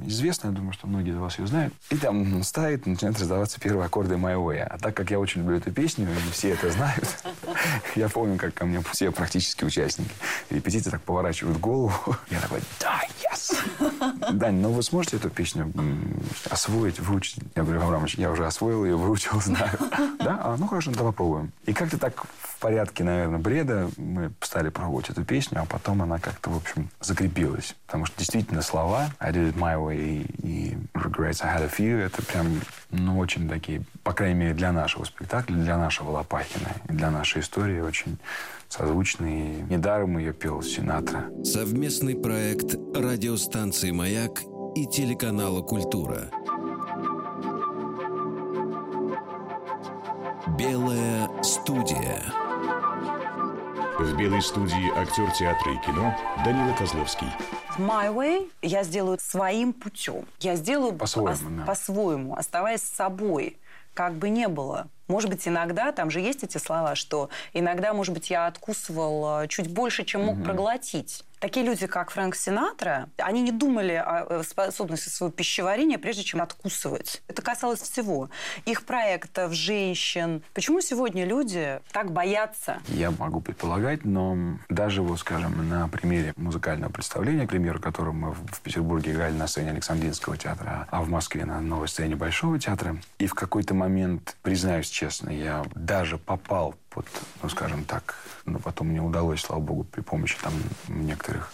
известную, 0.04 0.54
думаю, 0.54 0.72
что 0.76 0.86
многие 0.86 1.10
из 1.10 1.16
вас 1.16 1.38
ее 1.38 1.46
знают. 1.46 1.74
И 1.90 1.96
там 1.96 2.42
ставит, 2.42 2.86
начинают 2.86 3.18
раздаваться 3.18 3.58
первые 3.58 3.86
аккорды 3.86 4.14
My 4.14 4.36
Way. 4.36 4.60
А 4.60 4.78
так 4.78 4.94
как 4.94 5.10
я 5.10 5.18
очень 5.18 5.40
люблю 5.40 5.56
эту 5.56 5.72
песню, 5.72 6.08
и 6.08 6.32
все 6.32 6.50
это 6.50 6.70
знают, 6.70 7.08
я 7.96 8.08
помню, 8.08 8.36
как 8.36 8.54
ко 8.54 8.66
мне 8.66 8.82
все 8.92 9.10
практически 9.10 9.64
участники 9.64 10.10
репетиции 10.50 10.90
так 10.90 11.02
поворачивают 11.02 11.58
голову. 11.58 12.16
Я 12.30 12.40
такой, 12.40 12.60
да, 12.80 13.00
yes! 13.22 14.32
Дань, 14.32 14.56
ну 14.56 14.70
вы 14.72 14.82
сможете 14.82 15.16
эту 15.16 15.30
песню 15.30 15.72
освоить, 16.50 17.00
выучить? 17.00 17.38
Я 17.54 17.62
говорю, 17.62 17.82
Аврамович, 17.82 18.14
я 18.16 18.30
уже 18.30 18.46
освоил 18.46 18.84
ее, 18.84 18.96
выучил, 18.96 19.40
знаю. 19.40 19.78
Да? 20.18 20.40
А, 20.42 20.56
ну 20.58 20.66
хорошо, 20.66 20.90
давай 20.90 21.12
попробуем. 21.12 21.52
И 21.66 21.72
как-то 21.72 21.98
так 21.98 22.24
в 22.24 22.58
порядке, 22.58 23.04
наверное, 23.04 23.38
бреда 23.38 23.90
мы 23.96 24.32
стали 24.40 24.70
пробовать 24.70 25.08
эту 25.10 25.24
песню, 25.24 25.60
а 25.62 25.66
потом 25.66 26.02
она 26.02 26.18
как-то, 26.18 26.50
в 26.50 26.56
общем, 26.56 26.90
закрепилась. 27.00 27.76
Потому 27.86 28.06
что 28.06 28.18
действительно 28.18 28.62
слова 28.62 29.10
I 29.20 29.30
did 29.30 29.52
it 29.52 29.56
my 29.56 29.76
way 29.76 30.28
и 30.42 30.65
Regrets 30.94 31.42
I 31.42 31.56
had 31.56 31.62
a 31.62 31.68
few 31.68 31.98
это 31.98 32.22
прям, 32.22 32.60
ну, 32.90 33.18
очень 33.18 33.48
такие, 33.48 33.82
по 34.02 34.12
крайней 34.12 34.40
мере, 34.40 34.54
для 34.54 34.72
нашего 34.72 35.04
спектакля, 35.04 35.54
для 35.56 35.76
нашего 35.76 36.10
Лопахина 36.10 36.68
и 36.88 36.92
для 36.92 37.10
нашей 37.10 37.40
истории 37.40 37.80
очень 37.80 38.18
созвучные. 38.68 39.62
Недаром 39.68 40.18
ее 40.18 40.32
пел 40.32 40.62
Синатра. 40.62 41.26
Совместный 41.44 42.16
проект 42.16 42.74
радиостанции 42.94 43.90
«Маяк» 43.90 44.42
и 44.74 44.86
телеканала 44.86 45.62
«Культура». 45.62 46.30
Белая 50.58 51.28
студия. 51.42 52.22
В 53.98 54.16
белой 54.16 54.42
студии 54.42 54.90
актер 54.98 55.30
театра 55.32 55.72
и 55.72 55.78
кино 55.78 56.14
Данила 56.44 56.74
Козловский. 56.74 57.28
My 57.78 58.12
way 58.14 58.50
я 58.60 58.82
сделаю 58.82 59.18
своим 59.20 59.72
путем. 59.72 60.26
Я 60.40 60.54
сделаю 60.56 60.92
По-своему, 60.94 61.32
ос- 61.32 61.40
да. 61.40 61.64
по-своему, 61.64 62.34
оставаясь 62.36 62.82
собой, 62.82 63.58
как 63.94 64.14
бы 64.14 64.28
не 64.28 64.48
было. 64.48 64.88
Может 65.08 65.30
быть, 65.30 65.46
иногда, 65.46 65.92
там 65.92 66.10
же 66.10 66.20
есть 66.20 66.42
эти 66.42 66.58
слова, 66.58 66.94
что 66.94 67.30
иногда, 67.52 67.92
может 67.92 68.14
быть, 68.14 68.30
я 68.30 68.46
откусывал 68.46 69.42
э, 69.42 69.48
чуть 69.48 69.72
больше, 69.72 70.04
чем 70.04 70.24
мог 70.24 70.42
проглотить. 70.42 71.22
Такие 71.38 71.66
люди, 71.66 71.86
как 71.86 72.10
Фрэнк 72.10 72.34
Синатра, 72.34 73.10
они 73.18 73.42
не 73.42 73.52
думали 73.52 73.92
о 73.92 74.26
э, 74.28 74.42
способности 74.42 75.10
своего 75.10 75.30
пищеварения, 75.30 75.98
прежде 75.98 76.22
чем 76.22 76.40
откусывать. 76.40 77.22
Это 77.28 77.42
касалось 77.42 77.82
всего. 77.82 78.30
Их 78.64 78.84
проектов, 78.84 79.52
женщин. 79.52 80.42
Почему 80.54 80.80
сегодня 80.80 81.26
люди 81.26 81.80
так 81.92 82.10
боятся? 82.10 82.78
Я 82.88 83.10
могу 83.10 83.40
предполагать, 83.40 84.04
но 84.04 84.58
даже 84.70 85.02
вот, 85.02 85.20
скажем, 85.20 85.68
на 85.68 85.88
примере 85.88 86.32
музыкального 86.36 86.90
представления, 86.90 87.46
к 87.46 87.50
примеру, 87.50 87.80
которое 87.80 88.12
мы 88.12 88.32
в 88.32 88.46
в 88.56 88.60
Петербурге 88.60 89.12
играли 89.12 89.34
на 89.34 89.46
сцене 89.46 89.70
Александринского 89.70 90.36
театра, 90.36 90.86
а 90.90 91.02
в 91.02 91.08
Москве 91.08 91.44
на 91.44 91.60
новой 91.60 91.88
сцене 91.88 92.16
Большого 92.16 92.58
театра, 92.58 92.96
и 93.18 93.26
в 93.26 93.34
какой-то 93.34 93.74
момент, 93.74 94.36
признаюсь 94.42 94.88
честно, 94.96 95.28
я 95.28 95.62
даже 95.74 96.16
попал 96.16 96.74
под, 96.88 97.06
ну, 97.42 97.50
скажем 97.50 97.84
так, 97.84 98.14
но 98.46 98.58
потом 98.58 98.88
мне 98.88 99.02
удалось, 99.02 99.42
слава 99.42 99.60
богу, 99.60 99.84
при 99.84 100.00
помощи 100.00 100.38
там 100.40 100.54
некоторых 100.88 101.52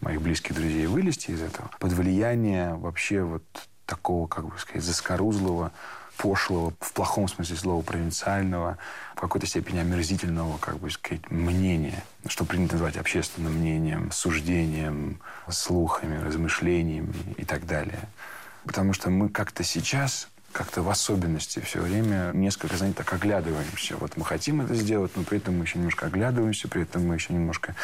моих 0.00 0.22
близких 0.22 0.54
друзей 0.54 0.86
вылезти 0.86 1.32
из 1.32 1.42
этого, 1.42 1.70
под 1.80 1.92
влияние 1.92 2.74
вообще 2.76 3.22
вот 3.22 3.42
такого, 3.84 4.26
как 4.26 4.46
бы 4.46 4.58
сказать, 4.58 4.82
заскорузлого, 4.82 5.70
пошлого, 6.16 6.72
в 6.80 6.92
плохом 6.94 7.28
смысле 7.28 7.56
слова, 7.56 7.82
провинциального, 7.82 8.78
в 9.14 9.20
какой-то 9.20 9.46
степени 9.46 9.80
омерзительного, 9.80 10.56
как 10.56 10.78
бы 10.78 10.90
сказать, 10.90 11.30
мнения, 11.30 12.02
что 12.26 12.46
принято 12.46 12.72
называть 12.72 12.96
общественным 12.96 13.52
мнением, 13.52 14.10
суждением, 14.12 15.20
слухами, 15.50 16.22
размышлениями 16.24 17.12
и 17.36 17.44
так 17.44 17.66
далее. 17.66 18.08
Потому 18.64 18.94
что 18.94 19.10
мы 19.10 19.28
как-то 19.28 19.62
сейчас 19.62 20.28
как-то 20.52 20.82
в 20.82 20.88
особенности 20.88 21.60
все 21.60 21.80
время 21.80 22.30
несколько, 22.34 22.76
знаете, 22.76 22.96
так 22.96 23.12
оглядываемся. 23.12 23.96
Вот 23.96 24.16
мы 24.16 24.24
хотим 24.24 24.60
это 24.60 24.74
сделать, 24.74 25.12
но 25.14 25.22
при 25.22 25.38
этом 25.38 25.58
мы 25.58 25.64
еще 25.64 25.78
немножко 25.78 26.06
оглядываемся, 26.06 26.68
при 26.68 26.82
этом 26.82 27.06
мы 27.06 27.14
еще 27.14 27.32
немножко 27.32 27.74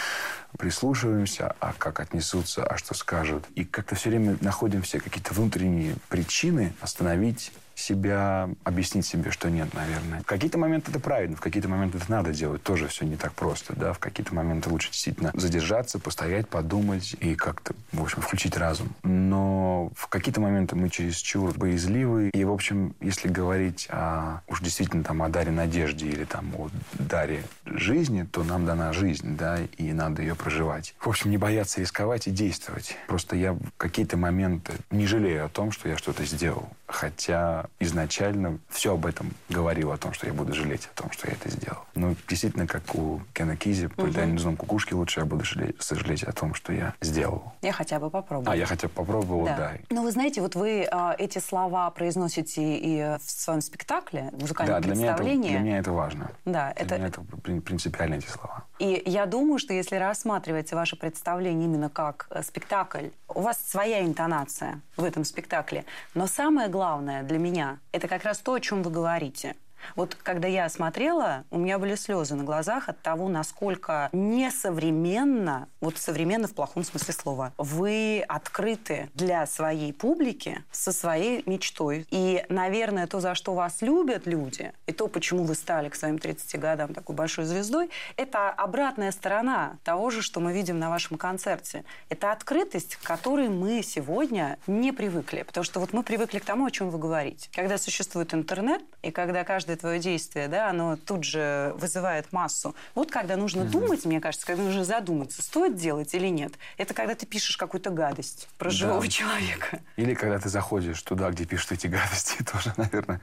прислушиваемся, 0.59 1.55
а 1.61 1.73
как 1.77 2.01
отнесутся, 2.01 2.65
а 2.65 2.77
что 2.79 2.95
скажут. 2.95 3.45
И 3.55 3.65
как-то 3.65 3.95
все 3.95 4.11
время 4.11 4.37
находим 4.41 4.83
все 4.83 5.01
какие-то 5.01 5.35
внутренние 5.35 5.97
причины 6.09 6.73
остановить 6.81 7.53
себя, 7.75 8.49
объяснить 8.65 9.07
себе, 9.07 9.31
что 9.31 9.51
нет, 9.51 9.73
наверное. 9.75 10.21
В 10.21 10.27
какие-то 10.27 10.59
моменты 10.59 10.91
это 10.91 11.01
правильно, 11.01 11.37
в 11.37 11.41
какие-то 11.41 11.69
моменты 11.69 11.99
это 11.99 12.11
надо 12.11 12.33
делать. 12.33 12.63
Тоже 12.63 12.89
все 12.89 13.05
не 13.05 13.17
так 13.17 13.33
просто, 13.33 13.75
да. 13.77 13.93
В 13.93 13.99
какие-то 13.99 14.35
моменты 14.35 14.71
лучше 14.71 14.91
действительно 14.91 15.31
задержаться, 15.35 15.99
постоять, 15.99 16.49
подумать 16.49 17.17
и 17.21 17.35
как-то, 17.35 17.75
в 17.93 18.03
общем, 18.03 18.23
включить 18.23 18.57
разум. 18.57 18.95
Но 19.03 19.91
в 19.95 20.09
какие-то 20.09 20.41
моменты 20.41 20.77
мы 20.77 20.89
чересчур 20.89 21.57
боязливы. 21.57 22.31
И, 22.31 22.45
в 22.45 22.53
общем, 22.53 22.95
если 23.01 23.29
говорить 23.29 23.89
о, 23.91 24.41
уж 24.47 24.61
действительно 24.61 25.03
там 25.05 25.23
о 25.23 25.29
даре 25.29 25.51
надежде 25.51 26.09
или 26.09 26.25
там 26.25 26.55
о 26.57 26.71
даре 26.95 27.45
жизни, 27.65 28.27
то 28.31 28.43
нам 28.45 28.65
дана 28.67 28.93
жизнь, 28.93 29.37
да, 29.37 29.59
и 29.77 29.93
надо 29.93 30.23
ее 30.23 30.35
проживать. 30.35 30.95
В 31.01 31.09
общем, 31.09 31.31
не 31.31 31.39
бояться 31.39 31.81
рисковать 31.81 32.27
и 32.27 32.31
действовать. 32.31 32.97
Просто 33.09 33.37
я 33.37 33.53
в 33.53 33.61
какие-то 33.77 34.17
моменты 34.17 34.73
не 34.91 35.07
жалею 35.07 35.47
о 35.47 35.49
том, 35.49 35.73
что 35.73 35.89
я 35.89 35.97
что-то 35.97 36.25
сделал. 36.25 36.69
Хотя 36.87 37.64
изначально 37.81 38.59
все 38.69 38.95
об 38.95 39.07
этом 39.07 39.33
говорило, 39.49 39.95
о 39.95 39.97
том, 39.97 40.13
что 40.13 40.27
я 40.27 40.33
буду 40.33 40.55
жалеть 40.55 40.89
о 40.95 41.01
том, 41.03 41.11
что 41.13 41.27
я 41.29 41.35
это 41.35 41.49
сделал. 41.51 41.81
Но 41.95 42.15
действительно, 42.29 42.67
как 42.67 42.95
у 42.95 43.21
Кена 43.33 43.57
Кизи, 43.57 43.87
по 43.89 44.03
ледяным 44.07 44.57
кукушки, 44.57 44.95
лучше 44.95 45.21
я 45.21 45.27
буду 45.27 45.45
жалеть, 45.45 45.81
сожалеть 45.81 46.23
о 46.25 46.33
том, 46.33 46.55
что 46.55 46.73
я 46.73 46.95
сделал. 47.01 47.53
Я 47.63 47.73
хотя 47.73 47.99
бы 47.99 48.11
попробую. 48.11 48.51
А, 48.51 48.57
я 48.57 48.67
хотя 48.67 48.89
бы 48.89 48.95
попробовал, 48.95 49.45
да. 49.47 49.73
Но 49.91 50.03
вы 50.03 50.11
знаете, 50.11 50.41
вот 50.41 50.55
вы 50.55 50.87
а, 50.91 51.15
эти 51.19 51.39
слова 51.39 51.91
произносите 51.91 52.77
и 52.77 53.03
в 53.19 53.31
своем 53.31 53.61
спектакле, 53.61 54.31
в 54.33 54.41
музыкальном 54.41 54.75
Да, 54.77 54.81
для 54.81 54.95
меня, 54.95 55.07
это, 55.13 55.17
представлении. 55.17 55.51
для 55.51 55.59
меня 55.61 55.79
это 55.79 55.93
важно. 55.93 56.31
Да, 56.45 56.73
Для 56.75 56.85
это, 56.85 56.97
меня 56.97 57.07
это 57.09 57.21
при- 57.43 57.61
принципиально 57.61 58.15
эти 58.15 58.27
слова. 58.27 58.65
И 58.79 59.03
я 59.07 59.27
думаю, 59.27 59.59
что 59.59 59.73
если 59.73 59.97
рассматриваете 59.97 60.75
ваше 60.75 60.97
представление 60.97 61.67
именно 61.69 61.89
как 61.89 62.27
э, 62.31 62.43
спектакль, 62.43 63.09
у 63.29 63.41
вас 63.41 63.59
своя 63.65 64.03
интонация 64.05 64.81
в 64.97 65.05
этом 65.05 65.25
спектакле. 65.25 65.85
Но 66.15 66.27
самое 66.27 66.69
главное 66.69 67.23
для 67.23 67.39
меня– 67.55 67.79
это 67.93 68.09
как 68.09 68.25
раз 68.25 68.39
то, 68.39 68.55
о 68.55 68.61
чем 68.61 68.83
вы 68.83 68.91
говорите. 68.91 69.55
Вот 69.97 70.15
когда 70.15 70.49
я 70.49 70.69
смотрела, 70.69 71.45
у 71.51 71.59
меня 71.59 71.79
были 71.79 71.95
слезы 71.95 72.35
на 72.35 72.45
глазах 72.45 72.89
от 72.89 73.01
того, 73.03 73.29
насколько 73.29 74.09
несовременно, 74.13 75.69
вот 75.81 75.99
современно 75.99 76.49
в 76.49 76.55
плохом 76.55 76.85
смысле 76.85 77.15
слова, 77.15 77.53
вы 77.59 78.25
открыты 78.29 79.11
для 79.15 79.47
своей 79.47 79.93
публики 79.93 80.63
со 80.73 80.93
своей 80.93 81.43
мечтой. 81.47 82.07
И, 82.11 82.45
наверное, 82.49 83.07
то, 83.07 83.21
за 83.21 83.35
что 83.35 83.55
вас 83.55 83.83
любят 83.83 84.27
люди, 84.27 84.73
и 84.87 84.93
то, 84.93 85.09
почему 85.09 85.45
вы 85.45 85.55
стали 85.55 85.89
к 85.89 85.95
своим 85.95 86.19
30 86.19 86.61
годам 86.61 86.95
такой 86.95 87.15
большой 87.15 87.45
звездой, 87.45 87.91
это 88.17 88.51
обратная 88.51 89.13
сторона 89.13 89.79
того 89.85 90.11
же, 90.11 90.23
что 90.23 90.41
мы 90.41 90.53
видим 90.53 90.79
на 90.79 90.91
вашем 90.91 91.17
концерте. 91.17 91.85
Это 92.09 92.33
открытость, 92.33 92.97
к 92.97 93.03
которой 93.03 93.49
мы 93.49 93.83
сегодня 93.83 94.59
не 94.67 94.93
привыкли. 94.93 95.43
Потому 95.43 95.65
что 95.65 95.81
вот 95.81 95.93
мы 95.93 96.03
привыкли 96.03 96.39
к 96.39 96.45
тому, 96.45 96.67
о 96.67 96.71
чем 96.71 96.91
вы 96.91 96.99
говорите. 96.99 97.49
Когда 97.55 97.79
существует 97.79 98.35
интернет, 98.35 98.83
и 99.03 99.11
когда 99.11 99.45
каждое 99.75 99.77
твое 99.77 100.01
действие, 100.01 100.49
да, 100.49 100.71
оно 100.71 100.97
тут 100.97 101.25
же 101.25 101.75
вызывает 101.77 102.33
массу. 102.33 102.75
Вот 102.95 103.11
когда 103.11 103.37
нужно 103.37 103.63
mm-hmm. 103.63 103.71
думать, 103.71 104.05
мне 104.05 104.21
кажется, 104.21 104.47
когда 104.47 104.63
нужно 104.63 104.85
задуматься, 104.85 105.43
стоит 105.43 105.77
делать 105.77 106.15
или 106.15 106.29
нет. 106.29 106.53
Это 106.79 106.95
когда 106.95 107.15
ты 107.15 107.27
пишешь 107.27 107.57
какую-то 107.57 107.91
гадость 107.91 108.49
про 108.59 108.71
да. 108.71 108.77
живого 108.77 109.09
человека. 109.19 109.81
Или 109.97 110.15
когда 110.15 110.39
ты 110.39 110.49
заходишь 110.49 111.03
туда, 111.03 111.31
где 111.31 111.45
пишут 111.45 111.73
эти 111.73 111.87
гадости, 111.97 112.43
тоже, 112.43 112.73
наверное, 112.77 113.21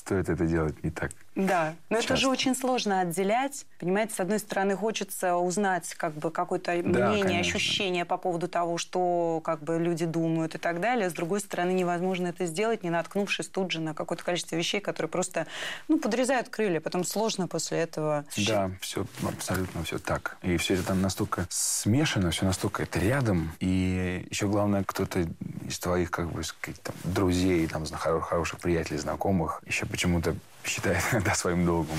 стоит 0.00 0.28
это 0.28 0.46
делать 0.46 0.82
не 0.82 0.90
так. 0.90 1.12
Да, 1.36 1.74
но 1.88 1.96
часто. 1.96 2.14
это 2.14 2.20
же 2.22 2.28
очень 2.28 2.56
сложно 2.56 3.00
отделять. 3.00 3.66
Понимаете, 3.78 4.14
с 4.14 4.20
одной 4.20 4.38
стороны, 4.38 4.74
хочется 4.76 5.36
узнать 5.36 5.94
как 5.94 6.14
бы 6.14 6.30
какое-то 6.30 6.82
да, 6.82 7.10
мнение, 7.10 7.24
конечно. 7.24 7.56
ощущение 7.56 8.04
по 8.04 8.16
поводу 8.16 8.48
того, 8.48 8.78
что 8.78 9.40
как 9.44 9.62
бы 9.62 9.78
люди 9.78 10.06
думают 10.06 10.54
и 10.54 10.58
так 10.58 10.80
далее. 10.80 11.08
С 11.08 11.12
другой 11.12 11.40
стороны, 11.40 11.72
невозможно 11.72 12.28
это 12.28 12.46
сделать, 12.46 12.82
не 12.82 12.90
наткнувшись 12.90 13.48
тут 13.48 13.70
же 13.70 13.80
на 13.80 13.94
какое-то 13.94 14.24
количество 14.24 14.56
вещей, 14.56 14.80
которые 14.80 15.08
просто 15.08 15.46
ну, 15.88 15.98
подрезают 15.98 16.48
крылья. 16.48 16.80
Потом 16.80 17.04
сложно 17.04 17.46
после 17.46 17.78
этого... 17.78 18.24
Да, 18.36 18.70
все 18.80 19.06
абсолютно 19.22 19.84
все 19.84 19.98
так. 19.98 20.38
И 20.42 20.56
все 20.56 20.74
это 20.74 20.84
там 20.84 21.00
настолько 21.00 21.46
смешано, 21.50 22.30
все 22.30 22.44
настолько 22.44 22.82
это 22.82 22.98
рядом. 22.98 23.52
И 23.60 24.26
еще 24.30 24.48
главное, 24.48 24.82
кто-то 24.84 25.26
из 25.66 25.78
твоих 25.78 26.10
как 26.10 26.30
бы 26.32 26.42
там, 26.82 26.94
друзей, 27.04 27.66
там, 27.66 27.84
хороших 27.86 28.58
приятелей, 28.58 28.98
знакомых 28.98 29.62
еще 29.66 29.86
почему-то 29.90 30.34
считает 30.64 31.02
иногда 31.12 31.34
своим 31.34 31.66
долгом. 31.66 31.96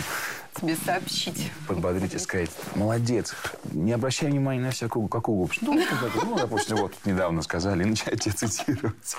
Тебе 0.56 0.76
сообщить. 0.76 1.52
Подбодрить 1.68 2.14
и 2.14 2.20
сказать, 2.20 2.52
молодец, 2.76 3.34
не 3.72 3.94
обращай 3.94 4.30
внимания 4.30 4.62
на 4.62 4.72
всякую 4.72 5.08
какую 5.08 5.38
глупость. 5.38 5.62
Ну, 5.62 5.82
ну, 6.24 6.38
допустим, 6.38 6.78
вот 6.78 6.94
недавно 7.06 7.42
сказали, 7.42 7.84
и 7.84 7.86
начать 7.90 8.24
цитировать. 8.24 9.18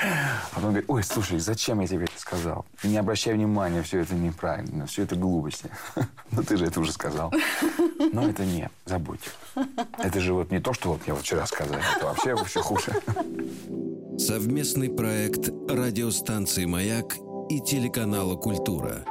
А 0.00 0.54
потом 0.54 0.70
говорит, 0.70 0.88
ой, 0.88 1.02
слушай, 1.02 1.38
зачем 1.40 1.80
я 1.80 1.88
тебе 1.88 2.04
это 2.04 2.18
сказал? 2.18 2.64
Не 2.84 2.96
обращай 2.98 3.34
внимания, 3.34 3.82
все 3.82 4.00
это 4.00 4.14
неправильно, 4.14 4.86
все 4.86 5.02
это 5.02 5.16
глупости. 5.16 5.70
Ну, 6.30 6.42
ты 6.42 6.58
же 6.58 6.66
это 6.66 6.78
уже 6.80 6.92
сказал. 6.92 7.32
Но 8.12 8.28
это 8.28 8.44
нет, 8.44 8.70
забудь. 8.84 9.30
Это 9.98 10.20
же 10.20 10.34
вот 10.34 10.50
не 10.50 10.60
то, 10.60 10.74
что 10.74 10.90
вот 10.90 11.00
я 11.06 11.14
вот 11.14 11.22
вчера 11.22 11.46
сказал, 11.46 11.78
это 11.96 12.04
вообще 12.04 12.36
все 12.44 12.60
хуже. 12.60 12.92
Совместный 14.18 14.90
проект 14.90 15.48
радиостанции 15.68 16.66
«Маяк» 16.66 17.16
и 17.48 17.60
телеканала 17.60 18.36
«Культура». 18.36 19.04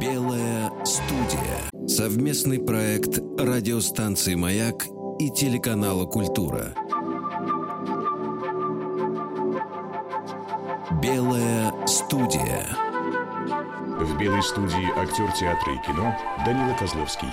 Белая 0.00 0.70
студия. 0.84 1.86
Совместный 1.86 2.58
проект 2.58 3.18
радиостанции 3.38 4.34
«Маяк» 4.34 4.86
и 5.18 5.30
телеканала 5.30 6.06
«Культура». 6.06 6.74
Белая 11.02 11.72
студия. 11.86 12.66
В 14.00 14.18
белой 14.18 14.42
студии 14.42 14.98
актер 14.98 15.30
театра 15.32 15.74
и 15.74 15.86
кино 15.86 16.14
Данила 16.44 16.74
Козловский 16.78 17.28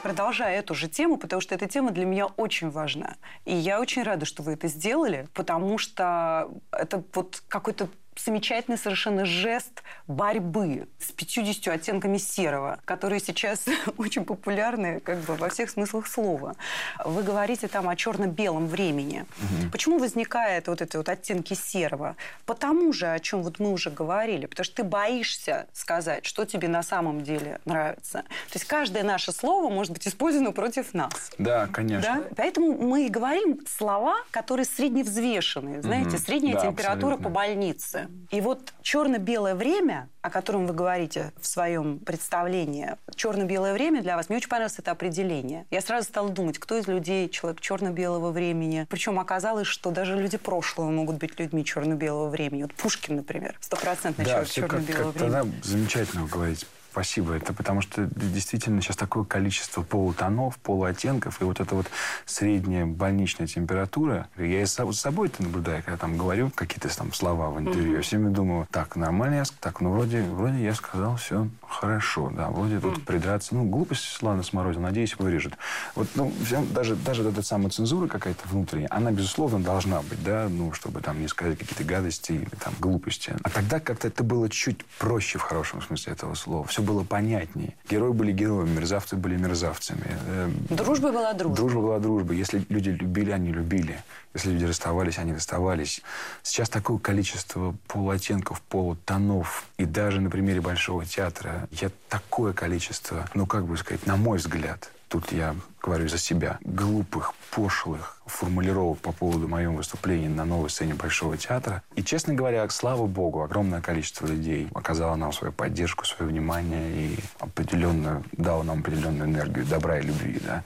продолжая 0.00 0.58
эту 0.58 0.74
же 0.74 0.88
тему, 0.88 1.16
потому 1.16 1.40
что 1.40 1.54
эта 1.54 1.68
тема 1.68 1.90
для 1.90 2.04
меня 2.04 2.26
очень 2.26 2.70
важна. 2.70 3.16
И 3.44 3.54
я 3.54 3.80
очень 3.80 4.02
рада, 4.02 4.26
что 4.26 4.42
вы 4.42 4.52
это 4.52 4.68
сделали, 4.68 5.28
потому 5.34 5.78
что 5.78 6.50
это 6.72 7.02
вот 7.14 7.42
какой-то 7.48 7.88
замечательный 8.24 8.78
совершенно 8.78 9.24
жест 9.24 9.82
борьбы 10.06 10.88
с 10.98 11.12
50 11.12 11.74
оттенками 11.74 12.18
серого, 12.18 12.80
которые 12.84 13.20
сейчас 13.20 13.64
очень 13.96 14.24
популярны 14.24 15.00
как 15.00 15.18
бы 15.20 15.34
во 15.34 15.48
всех 15.48 15.70
смыслах 15.70 16.06
слова. 16.06 16.56
Вы 17.04 17.22
говорите 17.22 17.68
там 17.68 17.88
о 17.88 17.96
черно-белом 17.96 18.66
времени. 18.66 19.24
Угу. 19.38 19.70
Почему 19.72 19.98
возникает 19.98 20.68
вот 20.68 20.82
эти 20.82 20.96
вот 20.96 21.08
оттенки 21.08 21.54
серого? 21.54 22.16
Потому 22.46 22.92
же, 22.92 23.06
о 23.06 23.18
чем 23.18 23.42
вот 23.42 23.58
мы 23.58 23.72
уже 23.72 23.90
говорили. 23.90 24.46
Потому 24.46 24.64
что 24.64 24.76
ты 24.76 24.84
боишься 24.84 25.66
сказать, 25.72 26.26
что 26.26 26.44
тебе 26.44 26.68
на 26.68 26.82
самом 26.82 27.22
деле 27.22 27.60
нравится. 27.64 28.22
То 28.22 28.54
есть 28.54 28.64
каждое 28.64 29.02
наше 29.02 29.32
слово 29.32 29.70
может 29.70 29.92
быть 29.92 30.06
использовано 30.06 30.52
против 30.52 30.94
нас. 30.94 31.30
Да, 31.38 31.66
конечно. 31.66 32.20
Да? 32.20 32.24
Поэтому 32.36 32.72
мы 32.72 33.06
и 33.06 33.08
говорим 33.08 33.60
слова, 33.66 34.16
которые 34.30 34.66
средневзвешенные. 34.66 35.82
Знаете, 35.82 36.16
угу. 36.16 36.18
средняя 36.18 36.54
да, 36.54 36.60
температура 36.60 37.14
абсолютно. 37.14 37.24
по 37.24 37.30
больнице. 37.30 38.08
И 38.30 38.40
вот 38.40 38.72
черно-белое 38.82 39.54
время, 39.54 40.08
о 40.22 40.30
котором 40.30 40.66
вы 40.66 40.74
говорите 40.74 41.32
в 41.40 41.46
своем 41.46 41.98
представлении, 41.98 42.96
черно-белое 43.14 43.72
время 43.72 44.02
для 44.02 44.16
вас, 44.16 44.28
мне 44.28 44.38
очень 44.38 44.48
понравилось 44.48 44.78
это 44.78 44.92
определение. 44.92 45.66
Я 45.70 45.80
сразу 45.80 46.06
стала 46.06 46.28
думать, 46.30 46.58
кто 46.58 46.76
из 46.76 46.86
людей 46.86 47.28
человек 47.28 47.60
черно-белого 47.60 48.30
времени. 48.30 48.86
Причем 48.88 49.18
оказалось, 49.18 49.66
что 49.66 49.90
даже 49.90 50.16
люди 50.16 50.36
прошлого 50.36 50.90
могут 50.90 51.16
быть 51.16 51.38
людьми 51.38 51.64
черно-белого 51.64 52.28
времени. 52.28 52.62
Вот 52.62 52.74
Пушкин, 52.74 53.16
например, 53.16 53.56
стопроцентный 53.60 54.24
да, 54.24 54.30
человек 54.30 54.50
черно-белого 54.50 55.10
времени. 55.10 55.32
Тогда 55.32 55.46
замечательно 55.62 56.26
говорить 56.26 56.66
Спасибо. 56.90 57.34
Это 57.34 57.52
потому 57.52 57.80
что 57.80 58.08
действительно 58.14 58.80
сейчас 58.82 58.96
такое 58.96 59.24
количество 59.24 59.82
полутонов, 59.82 60.58
полуоттенков, 60.58 61.40
и 61.40 61.44
вот 61.44 61.60
эта 61.60 61.74
вот 61.74 61.86
средняя 62.26 62.84
больничная 62.84 63.46
температура. 63.46 64.28
Я 64.36 64.62
и 64.62 64.66
с 64.66 64.72
собой 64.72 65.28
это 65.28 65.42
наблюдаю, 65.42 65.82
когда 65.82 65.96
там 65.96 66.16
говорю 66.16 66.50
какие-то 66.54 66.94
там 66.94 67.12
слова 67.12 67.50
в 67.50 67.58
интервью. 67.60 67.96
Я 67.96 68.02
все 68.02 68.16
время 68.18 68.32
думаю, 68.32 68.66
так, 68.70 68.96
нормально 68.96 69.36
я 69.36 69.44
так, 69.60 69.80
ну 69.80 69.92
вроде, 69.92 70.22
вроде 70.22 70.62
я 70.62 70.74
сказал 70.74 71.16
все 71.16 71.48
хорошо, 71.70 72.30
да, 72.34 72.50
вроде 72.50 72.80
тут 72.80 73.04
придраться. 73.04 73.54
Ну, 73.54 73.64
глупость, 73.64 74.22
ладно, 74.22 74.42
сморозил, 74.42 74.80
надеюсь, 74.80 75.16
вырежет. 75.16 75.54
Вот, 75.94 76.08
ну, 76.14 76.32
все, 76.44 76.62
даже, 76.62 76.96
даже 76.96 77.26
эта 77.26 77.42
самая 77.42 77.70
цензура 77.70 78.08
какая-то 78.08 78.46
внутренняя, 78.48 78.88
она, 78.90 79.12
безусловно, 79.12 79.60
должна 79.60 80.02
быть, 80.02 80.22
да, 80.22 80.48
ну, 80.50 80.72
чтобы 80.72 81.00
там 81.00 81.20
не 81.20 81.28
сказать 81.28 81.58
какие-то 81.58 81.84
гадости 81.84 82.32
или 82.32 82.50
там 82.62 82.74
глупости. 82.80 83.34
А 83.42 83.50
тогда 83.50 83.80
как-то 83.80 84.08
это 84.08 84.24
было 84.24 84.48
чуть 84.48 84.84
проще 84.98 85.38
в 85.38 85.42
хорошем 85.42 85.80
смысле 85.80 86.12
этого 86.12 86.34
слова. 86.34 86.66
Все 86.66 86.79
все 86.80 86.86
было 86.86 87.04
понятнее. 87.04 87.74
Герои 87.88 88.12
были 88.12 88.32
героями, 88.32 88.76
мерзавцы 88.76 89.16
были 89.16 89.36
мерзавцами. 89.36 90.06
Эм, 90.28 90.54
дружба 90.70 91.12
была 91.12 91.32
дружба. 91.34 91.56
Дружба 91.56 91.80
была 91.80 91.98
дружба. 91.98 92.32
Если 92.32 92.64
люди 92.68 92.90
любили, 92.90 93.30
они 93.30 93.52
любили. 93.52 94.02
Если 94.34 94.50
люди 94.50 94.64
расставались, 94.64 95.18
они 95.18 95.32
расставались. 95.34 96.02
Сейчас 96.42 96.68
такое 96.68 96.98
количество 96.98 97.74
полуоттенков, 97.86 98.62
полутонов. 98.62 99.66
И 99.76 99.84
даже 99.84 100.20
на 100.20 100.30
примере 100.30 100.60
Большого 100.60 101.04
театра 101.04 101.68
я 101.70 101.90
такое 102.08 102.52
количество, 102.52 103.28
ну, 103.34 103.46
как 103.46 103.66
бы 103.66 103.76
сказать, 103.76 104.06
на 104.06 104.16
мой 104.16 104.38
взгляд, 104.38 104.90
тут 105.10 105.32
я 105.32 105.56
говорю 105.82 106.08
за 106.08 106.18
себя, 106.18 106.58
глупых, 106.62 107.34
пошлых 107.50 108.16
формулировок 108.26 109.00
по 109.00 109.12
поводу 109.12 109.48
моего 109.48 109.74
выступления 109.74 110.28
на 110.28 110.44
новой 110.44 110.70
сцене 110.70 110.94
Большого 110.94 111.36
театра. 111.36 111.82
И, 111.96 112.02
честно 112.02 112.32
говоря, 112.32 112.68
слава 112.70 113.06
богу, 113.06 113.42
огромное 113.42 113.80
количество 113.80 114.26
людей 114.26 114.68
оказало 114.72 115.16
нам 115.16 115.32
свою 115.32 115.52
поддержку, 115.52 116.06
свое 116.06 116.30
внимание 116.30 116.92
и 116.92 117.18
определенно 117.40 118.22
дало 118.32 118.62
нам 118.62 118.80
определенную 118.80 119.28
энергию 119.28 119.66
добра 119.66 119.98
и 119.98 120.02
любви. 120.02 120.40
Да? 120.44 120.62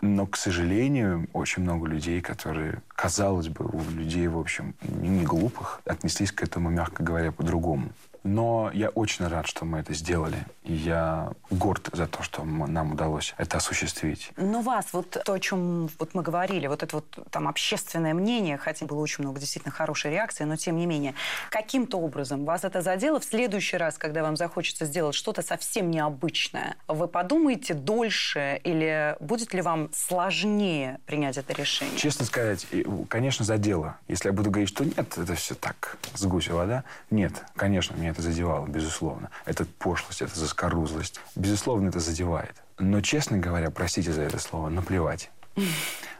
Но, 0.00 0.26
к 0.26 0.36
сожалению, 0.36 1.28
очень 1.32 1.62
много 1.62 1.88
людей, 1.88 2.20
которые, 2.20 2.82
казалось 2.88 3.48
бы, 3.48 3.64
у 3.64 3.82
людей, 3.90 4.28
в 4.28 4.38
общем, 4.38 4.74
не 4.82 5.24
глупых, 5.24 5.80
отнеслись 5.84 6.30
к 6.30 6.42
этому, 6.42 6.70
мягко 6.70 7.02
говоря, 7.02 7.32
по-другому. 7.32 7.90
Но 8.24 8.70
я 8.72 8.88
очень 8.90 9.26
рад, 9.26 9.46
что 9.46 9.64
мы 9.64 9.78
это 9.78 9.94
сделали. 9.94 10.46
И 10.64 10.72
я 10.72 11.32
горд 11.50 11.90
за 11.92 12.06
то, 12.06 12.22
что 12.22 12.44
нам 12.44 12.92
удалось 12.92 13.34
это 13.36 13.56
осуществить. 13.56 14.30
Но 14.36 14.60
вас, 14.60 14.92
вот 14.92 15.10
то, 15.24 15.32
о 15.32 15.40
чем 15.40 15.88
вот 15.98 16.14
мы 16.14 16.22
говорили, 16.22 16.66
вот 16.68 16.82
это 16.82 16.96
вот 16.96 17.18
там 17.30 17.48
общественное 17.48 18.14
мнение, 18.14 18.56
хотя 18.58 18.86
было 18.86 19.00
очень 19.00 19.24
много 19.24 19.40
действительно 19.40 19.72
хорошей 19.72 20.12
реакции, 20.12 20.44
но 20.44 20.56
тем 20.56 20.76
не 20.76 20.86
менее, 20.86 21.14
каким-то 21.50 21.98
образом 21.98 22.44
вас 22.44 22.64
это 22.64 22.80
задело 22.80 23.18
в 23.18 23.24
следующий 23.24 23.76
раз, 23.76 23.98
когда 23.98 24.22
вам 24.22 24.36
захочется 24.36 24.84
сделать 24.84 25.14
что-то 25.14 25.42
совсем 25.42 25.90
необычное, 25.90 26.76
вы 26.86 27.08
подумаете 27.08 27.74
дольше 27.74 28.60
или 28.62 29.16
будет 29.20 29.52
ли 29.52 29.62
вам 29.62 29.90
сложнее 29.92 31.00
принять 31.06 31.38
это 31.38 31.52
решение? 31.52 31.98
Честно 31.98 32.24
сказать, 32.24 32.66
конечно, 33.08 33.44
задело. 33.44 33.96
Если 34.06 34.28
я 34.28 34.32
буду 34.32 34.50
говорить, 34.50 34.68
что 34.68 34.84
нет, 34.84 35.18
это 35.18 35.34
все 35.34 35.54
так, 35.54 35.98
с 36.14 36.24
гуся 36.24 36.54
вода, 36.54 36.84
нет, 37.10 37.44
конечно, 37.56 37.96
меня 37.96 38.11
это 38.12 38.22
задевало, 38.22 38.66
безусловно. 38.66 39.30
Это 39.44 39.64
пошлость, 39.64 40.22
это 40.22 40.38
заскорузлость. 40.38 41.20
Безусловно, 41.34 41.88
это 41.88 42.00
задевает. 42.00 42.54
Но, 42.78 43.00
честно 43.00 43.38
говоря, 43.38 43.70
простите 43.70 44.12
за 44.12 44.22
это 44.22 44.38
слово, 44.38 44.68
наплевать. 44.68 45.30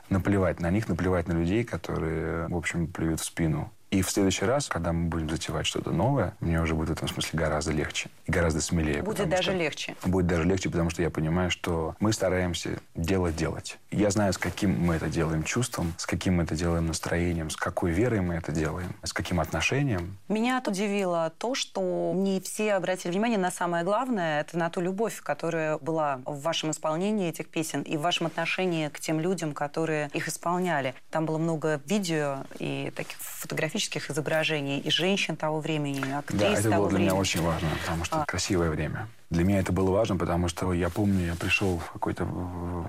Наплевать 0.08 0.60
на 0.60 0.70
них, 0.70 0.88
наплевать 0.88 1.28
на 1.28 1.32
людей, 1.32 1.64
которые, 1.64 2.46
в 2.48 2.56
общем, 2.56 2.86
плюют 2.86 3.20
в 3.20 3.24
спину 3.24 3.72
И 3.92 4.00
в 4.00 4.10
следующий 4.10 4.46
раз, 4.46 4.68
когда 4.68 4.90
мы 4.94 5.08
будем 5.08 5.28
затевать 5.28 5.66
что-то 5.66 5.90
новое, 5.90 6.34
мне 6.40 6.58
уже 6.62 6.74
будет 6.74 6.88
в 6.88 6.92
этом 6.92 7.08
смысле 7.08 7.38
гораздо 7.38 7.72
легче 7.72 8.08
и 8.24 8.32
гораздо 8.32 8.62
смелее. 8.62 9.02
Будет 9.02 9.28
даже 9.28 9.42
что- 9.42 9.52
легче. 9.52 9.94
Будет 10.06 10.26
даже 10.26 10.44
легче, 10.44 10.70
потому 10.70 10.88
что 10.88 11.02
я 11.02 11.10
понимаю, 11.10 11.50
что 11.50 11.94
мы 12.00 12.14
стараемся 12.14 12.80
делать 12.94 13.36
делать. 13.36 13.78
Я 13.90 14.08
знаю, 14.10 14.32
с 14.32 14.38
каким 14.38 14.80
мы 14.80 14.94
это 14.94 15.08
делаем 15.08 15.42
чувством, 15.44 15.92
с 15.98 16.06
каким 16.06 16.36
мы 16.36 16.44
это 16.44 16.56
делаем 16.56 16.86
настроением, 16.86 17.50
с 17.50 17.56
какой 17.56 17.90
верой 17.90 18.22
мы 18.22 18.36
это 18.36 18.50
делаем, 18.50 18.94
с 19.02 19.12
каким 19.12 19.40
отношением. 19.40 20.16
Меня 20.28 20.62
удивило 20.66 21.30
то, 21.36 21.54
что 21.54 22.12
не 22.14 22.40
все 22.40 22.72
обратили 22.72 23.12
внимание 23.12 23.38
на 23.38 23.50
самое 23.50 23.84
главное, 23.84 24.40
это 24.40 24.56
на 24.56 24.70
ту 24.70 24.80
любовь, 24.80 25.20
которая 25.20 25.76
была 25.76 26.22
в 26.24 26.40
вашем 26.40 26.70
исполнении 26.70 27.28
этих 27.28 27.50
песен 27.50 27.82
и 27.82 27.98
в 27.98 28.00
вашем 28.00 28.26
отношении 28.26 28.88
к 28.88 29.00
тем 29.00 29.20
людям, 29.20 29.52
которые 29.52 30.08
их 30.14 30.28
исполняли. 30.28 30.94
Там 31.10 31.26
было 31.26 31.36
много 31.36 31.82
видео 31.84 32.38
и 32.58 32.90
таких 32.96 33.18
фотографических 33.82 34.10
изображений 34.10 34.78
и 34.78 34.90
женщин 34.90 35.36
того 35.36 35.60
времени, 35.60 36.00
и 36.06 36.10
актрис 36.12 36.40
Да, 36.40 36.48
это 36.52 36.62
того 36.70 36.76
было 36.82 36.88
для 36.90 36.98
меня 36.98 37.08
времени. 37.10 37.20
очень 37.20 37.42
важно, 37.42 37.68
потому 37.82 38.04
что 38.04 38.22
А. 38.22 38.24
красивое 38.26 38.70
время. 38.70 39.08
Для 39.32 39.44
меня 39.44 39.60
это 39.60 39.72
было 39.72 39.90
важно, 39.90 40.18
потому 40.18 40.48
что 40.48 40.74
я 40.74 40.90
помню, 40.90 41.24
я 41.24 41.34
пришел 41.34 41.78
в 41.78 41.92
какой-то 41.92 42.26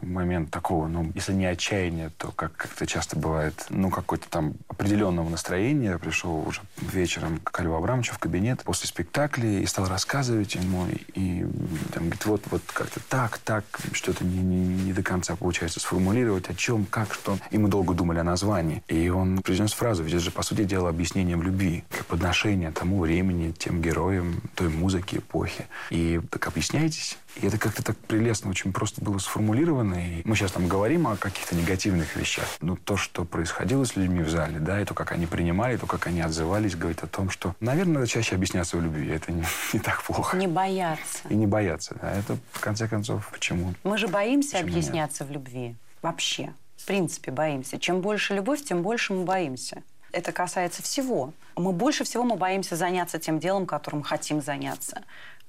момент 0.01 0.51
такого, 0.51 0.89
ну, 0.89 1.09
если 1.15 1.31
не 1.31 1.45
отчаяния, 1.45 2.11
то 2.17 2.33
как, 2.33 2.51
как 2.57 2.73
это 2.75 2.85
часто 2.85 3.17
бывает, 3.17 3.65
ну, 3.69 3.89
какой-то 3.89 4.29
там 4.29 4.55
определенного 4.67 5.29
настроения. 5.29 5.91
Я 5.91 5.97
пришел 5.97 6.45
уже 6.45 6.59
вечером 6.81 7.39
к 7.41 7.57
Льву 7.61 7.75
Абрамовичу 7.75 8.13
в 8.13 8.19
кабинет 8.19 8.61
после 8.63 8.89
спектакля 8.89 9.59
и 9.59 9.65
стал 9.65 9.87
рассказывать 9.87 10.55
ему. 10.55 10.85
И, 10.87 10.97
и 11.15 11.45
там 11.93 12.03
говорит, 12.03 12.25
вот, 12.25 12.43
вот 12.51 12.61
как-то 12.73 12.99
так, 13.07 13.37
так, 13.37 13.63
что-то 13.93 14.25
не, 14.25 14.41
не- 14.41 14.83
не 14.83 14.91
до 14.91 15.01
конца 15.01 15.37
получается 15.37 15.79
сформулировать, 15.79 16.49
о 16.49 16.55
чем, 16.55 16.83
как, 16.83 17.13
что. 17.13 17.37
И 17.51 17.57
мы 17.57 17.69
долго 17.69 17.93
думали 17.93 18.19
о 18.19 18.23
названии. 18.25 18.83
И 18.89 19.07
он 19.07 19.37
произнес 19.37 19.71
фразу, 19.71 20.03
ведь 20.03 20.13
это 20.13 20.23
же, 20.23 20.31
по 20.31 20.43
сути 20.43 20.65
дела, 20.65 20.89
объяснением 20.89 21.41
любви, 21.41 21.85
как 21.89 22.05
подношение 22.07 22.71
тому 22.71 22.99
времени, 22.99 23.53
тем 23.57 23.81
героям 23.81 24.41
той 24.55 24.67
музыки, 24.67 25.19
эпохи. 25.19 25.67
И 25.89 26.19
так 26.33 26.47
объясняйтесь. 26.47 27.17
И 27.35 27.45
это 27.45 27.59
как-то 27.59 27.83
так 27.83 27.97
прелестно, 27.97 28.49
очень 28.49 28.73
просто 28.73 29.01
было 29.01 29.19
сформулировано. 29.19 29.95
И 29.95 30.21
мы 30.25 30.35
сейчас 30.35 30.51
там 30.51 30.67
говорим 30.67 31.07
о 31.07 31.15
каких-то 31.15 31.55
негативных 31.55 32.15
вещах. 32.15 32.45
Но 32.59 32.75
то, 32.75 32.97
что 32.97 33.23
происходило 33.23 33.83
с 33.85 33.95
людьми 33.95 34.23
в 34.23 34.29
зале, 34.29 34.59
да, 34.59 34.81
и 34.81 34.85
то, 34.85 34.95
как 34.95 35.11
они 35.11 35.27
принимали, 35.27 35.77
то, 35.77 35.85
как 35.85 36.07
они 36.07 36.21
отзывались, 36.21 36.75
говорит 36.75 37.03
о 37.03 37.07
том, 37.07 37.29
что, 37.29 37.55
наверное, 37.59 37.95
надо 37.95 38.07
чаще 38.07 38.35
объясняться 38.35 38.77
в 38.77 38.81
любви. 38.81 39.09
Это 39.09 39.31
не, 39.31 39.43
не 39.73 39.79
так 39.79 40.01
плохо. 40.01 40.35
Не 40.35 40.47
бояться. 40.47 41.27
И 41.29 41.35
не 41.35 41.45
бояться. 41.45 41.95
Да. 42.01 42.11
Это, 42.11 42.37
в 42.51 42.59
конце 42.59 42.87
концов, 42.87 43.29
почему? 43.31 43.75
Мы 43.83 43.97
же 43.99 44.07
боимся 44.07 44.57
Почему 44.57 44.71
объясняться 44.71 45.25
в 45.25 45.31
любви. 45.31 45.75
Вообще. 46.01 46.53
В 46.77 46.85
принципе, 46.85 47.31
боимся. 47.31 47.79
Чем 47.79 48.01
больше 48.01 48.33
любовь, 48.33 48.63
тем 48.63 48.81
больше 48.81 49.13
мы 49.13 49.23
боимся. 49.23 49.83
Это 50.11 50.31
касается 50.31 50.83
всего. 50.83 51.33
Мы 51.55 51.71
больше 51.71 52.03
всего 52.03 52.23
мы 52.23 52.35
боимся 52.35 52.75
заняться 52.75 53.19
тем 53.19 53.39
делом, 53.39 53.65
которым 53.65 54.03
хотим 54.03 54.41
заняться. 54.41 55.03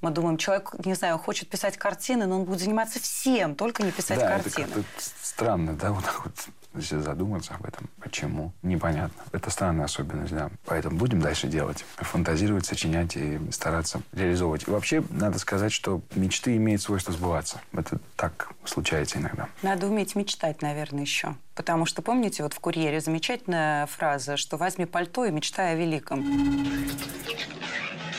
Мы 0.04 0.10
думаем, 0.10 0.36
человек, 0.36 0.74
не 0.84 0.92
знаю, 0.92 1.16
хочет 1.16 1.48
писать 1.48 1.78
картины, 1.78 2.26
но 2.26 2.40
он 2.40 2.44
будет 2.44 2.60
заниматься 2.60 3.00
всем, 3.00 3.54
только 3.54 3.82
не 3.82 3.90
писать 3.90 4.18
да, 4.18 4.38
картины. 4.38 4.66
это 4.66 4.84
странно, 5.22 5.72
да, 5.72 5.92
вот 5.92 6.04
так 6.04 6.26
вот 6.26 6.34
если 6.74 6.98
задуматься 6.98 7.54
об 7.54 7.64
этом. 7.64 7.88
Почему? 8.00 8.52
Непонятно. 8.62 9.22
Это 9.32 9.48
странная 9.48 9.86
особенность, 9.86 10.34
да. 10.34 10.50
Поэтому 10.66 10.98
будем 10.98 11.20
дальше 11.20 11.46
делать. 11.46 11.86
Фантазировать, 11.96 12.66
сочинять 12.66 13.16
и 13.16 13.40
стараться 13.50 14.02
реализовывать. 14.12 14.68
И 14.68 14.70
вообще, 14.70 15.02
надо 15.08 15.38
сказать, 15.38 15.72
что 15.72 16.02
мечты 16.14 16.54
имеют 16.56 16.82
свойство 16.82 17.14
сбываться. 17.14 17.62
Это 17.72 17.98
так 18.16 18.50
случается 18.66 19.16
иногда. 19.16 19.48
Надо 19.62 19.86
уметь 19.86 20.16
мечтать, 20.16 20.60
наверное, 20.60 21.00
еще. 21.00 21.34
Потому 21.54 21.86
что, 21.86 22.02
помните, 22.02 22.42
вот 22.42 22.52
в 22.52 22.60
«Курьере» 22.60 23.00
замечательная 23.00 23.86
фраза, 23.86 24.36
что 24.36 24.58
«возьми 24.58 24.84
пальто 24.84 25.24
и 25.24 25.30
мечтай 25.30 25.72
о 25.72 25.76
великом». 25.76 26.26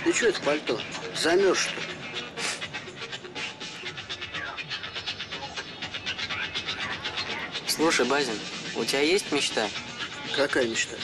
Ну 0.05 0.13
что 0.13 0.27
это 0.27 0.39
пальто? 0.41 0.79
Замерз, 1.15 1.57
что 1.61 1.71
ли? 1.71 1.87
Слушай, 7.67 8.05
Базин, 8.05 8.39
у 8.75 8.85
тебя 8.85 9.01
есть 9.01 9.31
мечта? 9.31 9.67
Какая 10.35 10.67
мечта? 10.67 10.95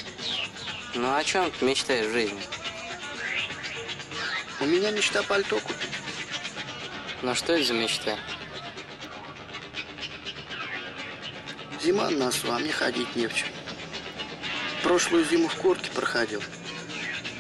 Ну 0.94 1.16
о 1.16 1.24
чем 1.24 1.50
ты 1.52 1.66
мечтаешь 1.66 2.06
в 2.06 2.14
жизни? 2.14 2.40
У 4.60 4.66
меня 4.66 4.92
мечта 4.92 5.24
пальто 5.24 5.60
купить. 5.60 5.90
Ну 7.24 7.34
что 7.34 7.54
это 7.54 7.64
за 7.64 7.74
мечта? 7.74 8.20
Зима 11.82 12.12
на 12.12 12.26
носу, 12.26 12.52
а 12.52 12.60
мне 12.60 12.72
ходить 12.72 13.16
не 13.16 13.26
в 13.26 13.34
чем. 13.34 13.48
Прошлую 14.84 15.26
зиму 15.26 15.48
в 15.48 15.56
куртке 15.56 15.90
проходил. 15.90 16.44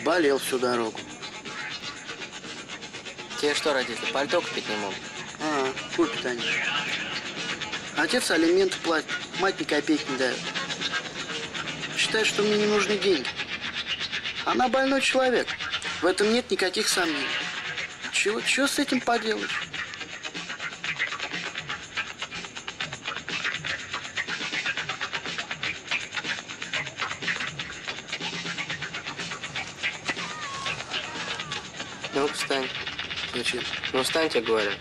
Болел 0.04 0.40
всю 0.40 0.58
дорогу. 0.58 1.00
Тебе 3.42 3.56
что, 3.56 3.74
родители, 3.74 4.06
пальто 4.14 4.40
купить 4.40 4.70
не 4.70 4.76
могут? 4.76 4.98
А, 5.40 5.74
купит 5.96 6.24
они. 6.28 6.44
Отец 7.98 8.30
алименты 8.30 8.78
платит, 8.84 9.10
мать 9.40 9.60
ни 9.60 9.64
копейки 9.64 10.06
не 10.12 10.18
дает. 10.18 10.38
Считает, 11.98 12.28
что 12.28 12.44
мне 12.44 12.56
не 12.56 12.68
нужны 12.68 12.98
деньги. 12.98 13.28
Она 14.46 14.68
больной 14.68 15.02
человек. 15.02 15.48
В 16.04 16.06
этом 16.06 16.32
нет 16.32 16.52
никаких 16.52 16.88
сомнений. 16.88 17.26
Чего, 18.12 18.42
чего 18.42 18.68
с 18.68 18.78
этим 18.78 19.02
поделаешь? 19.02 19.71
Ну, 33.94 34.04
встань, 34.04 34.30
тебе 34.30 34.42
говорят. 34.42 34.78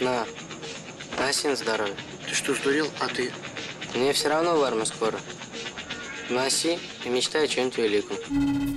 На. 0.00 0.26
Носи 1.18 1.48
на 1.48 1.56
здоровье. 1.56 1.94
Ты 2.28 2.34
что, 2.34 2.54
сдурел? 2.54 2.90
А 3.00 3.08
ты? 3.08 3.32
Мне 3.94 4.12
все 4.12 4.28
равно 4.28 4.56
в 4.56 4.62
армию 4.62 4.86
скоро. 4.86 5.18
Носи 6.28 6.78
и 7.06 7.08
мечтай 7.08 7.44
о 7.44 7.48
чем-то 7.48 7.82
великом. 7.82 8.16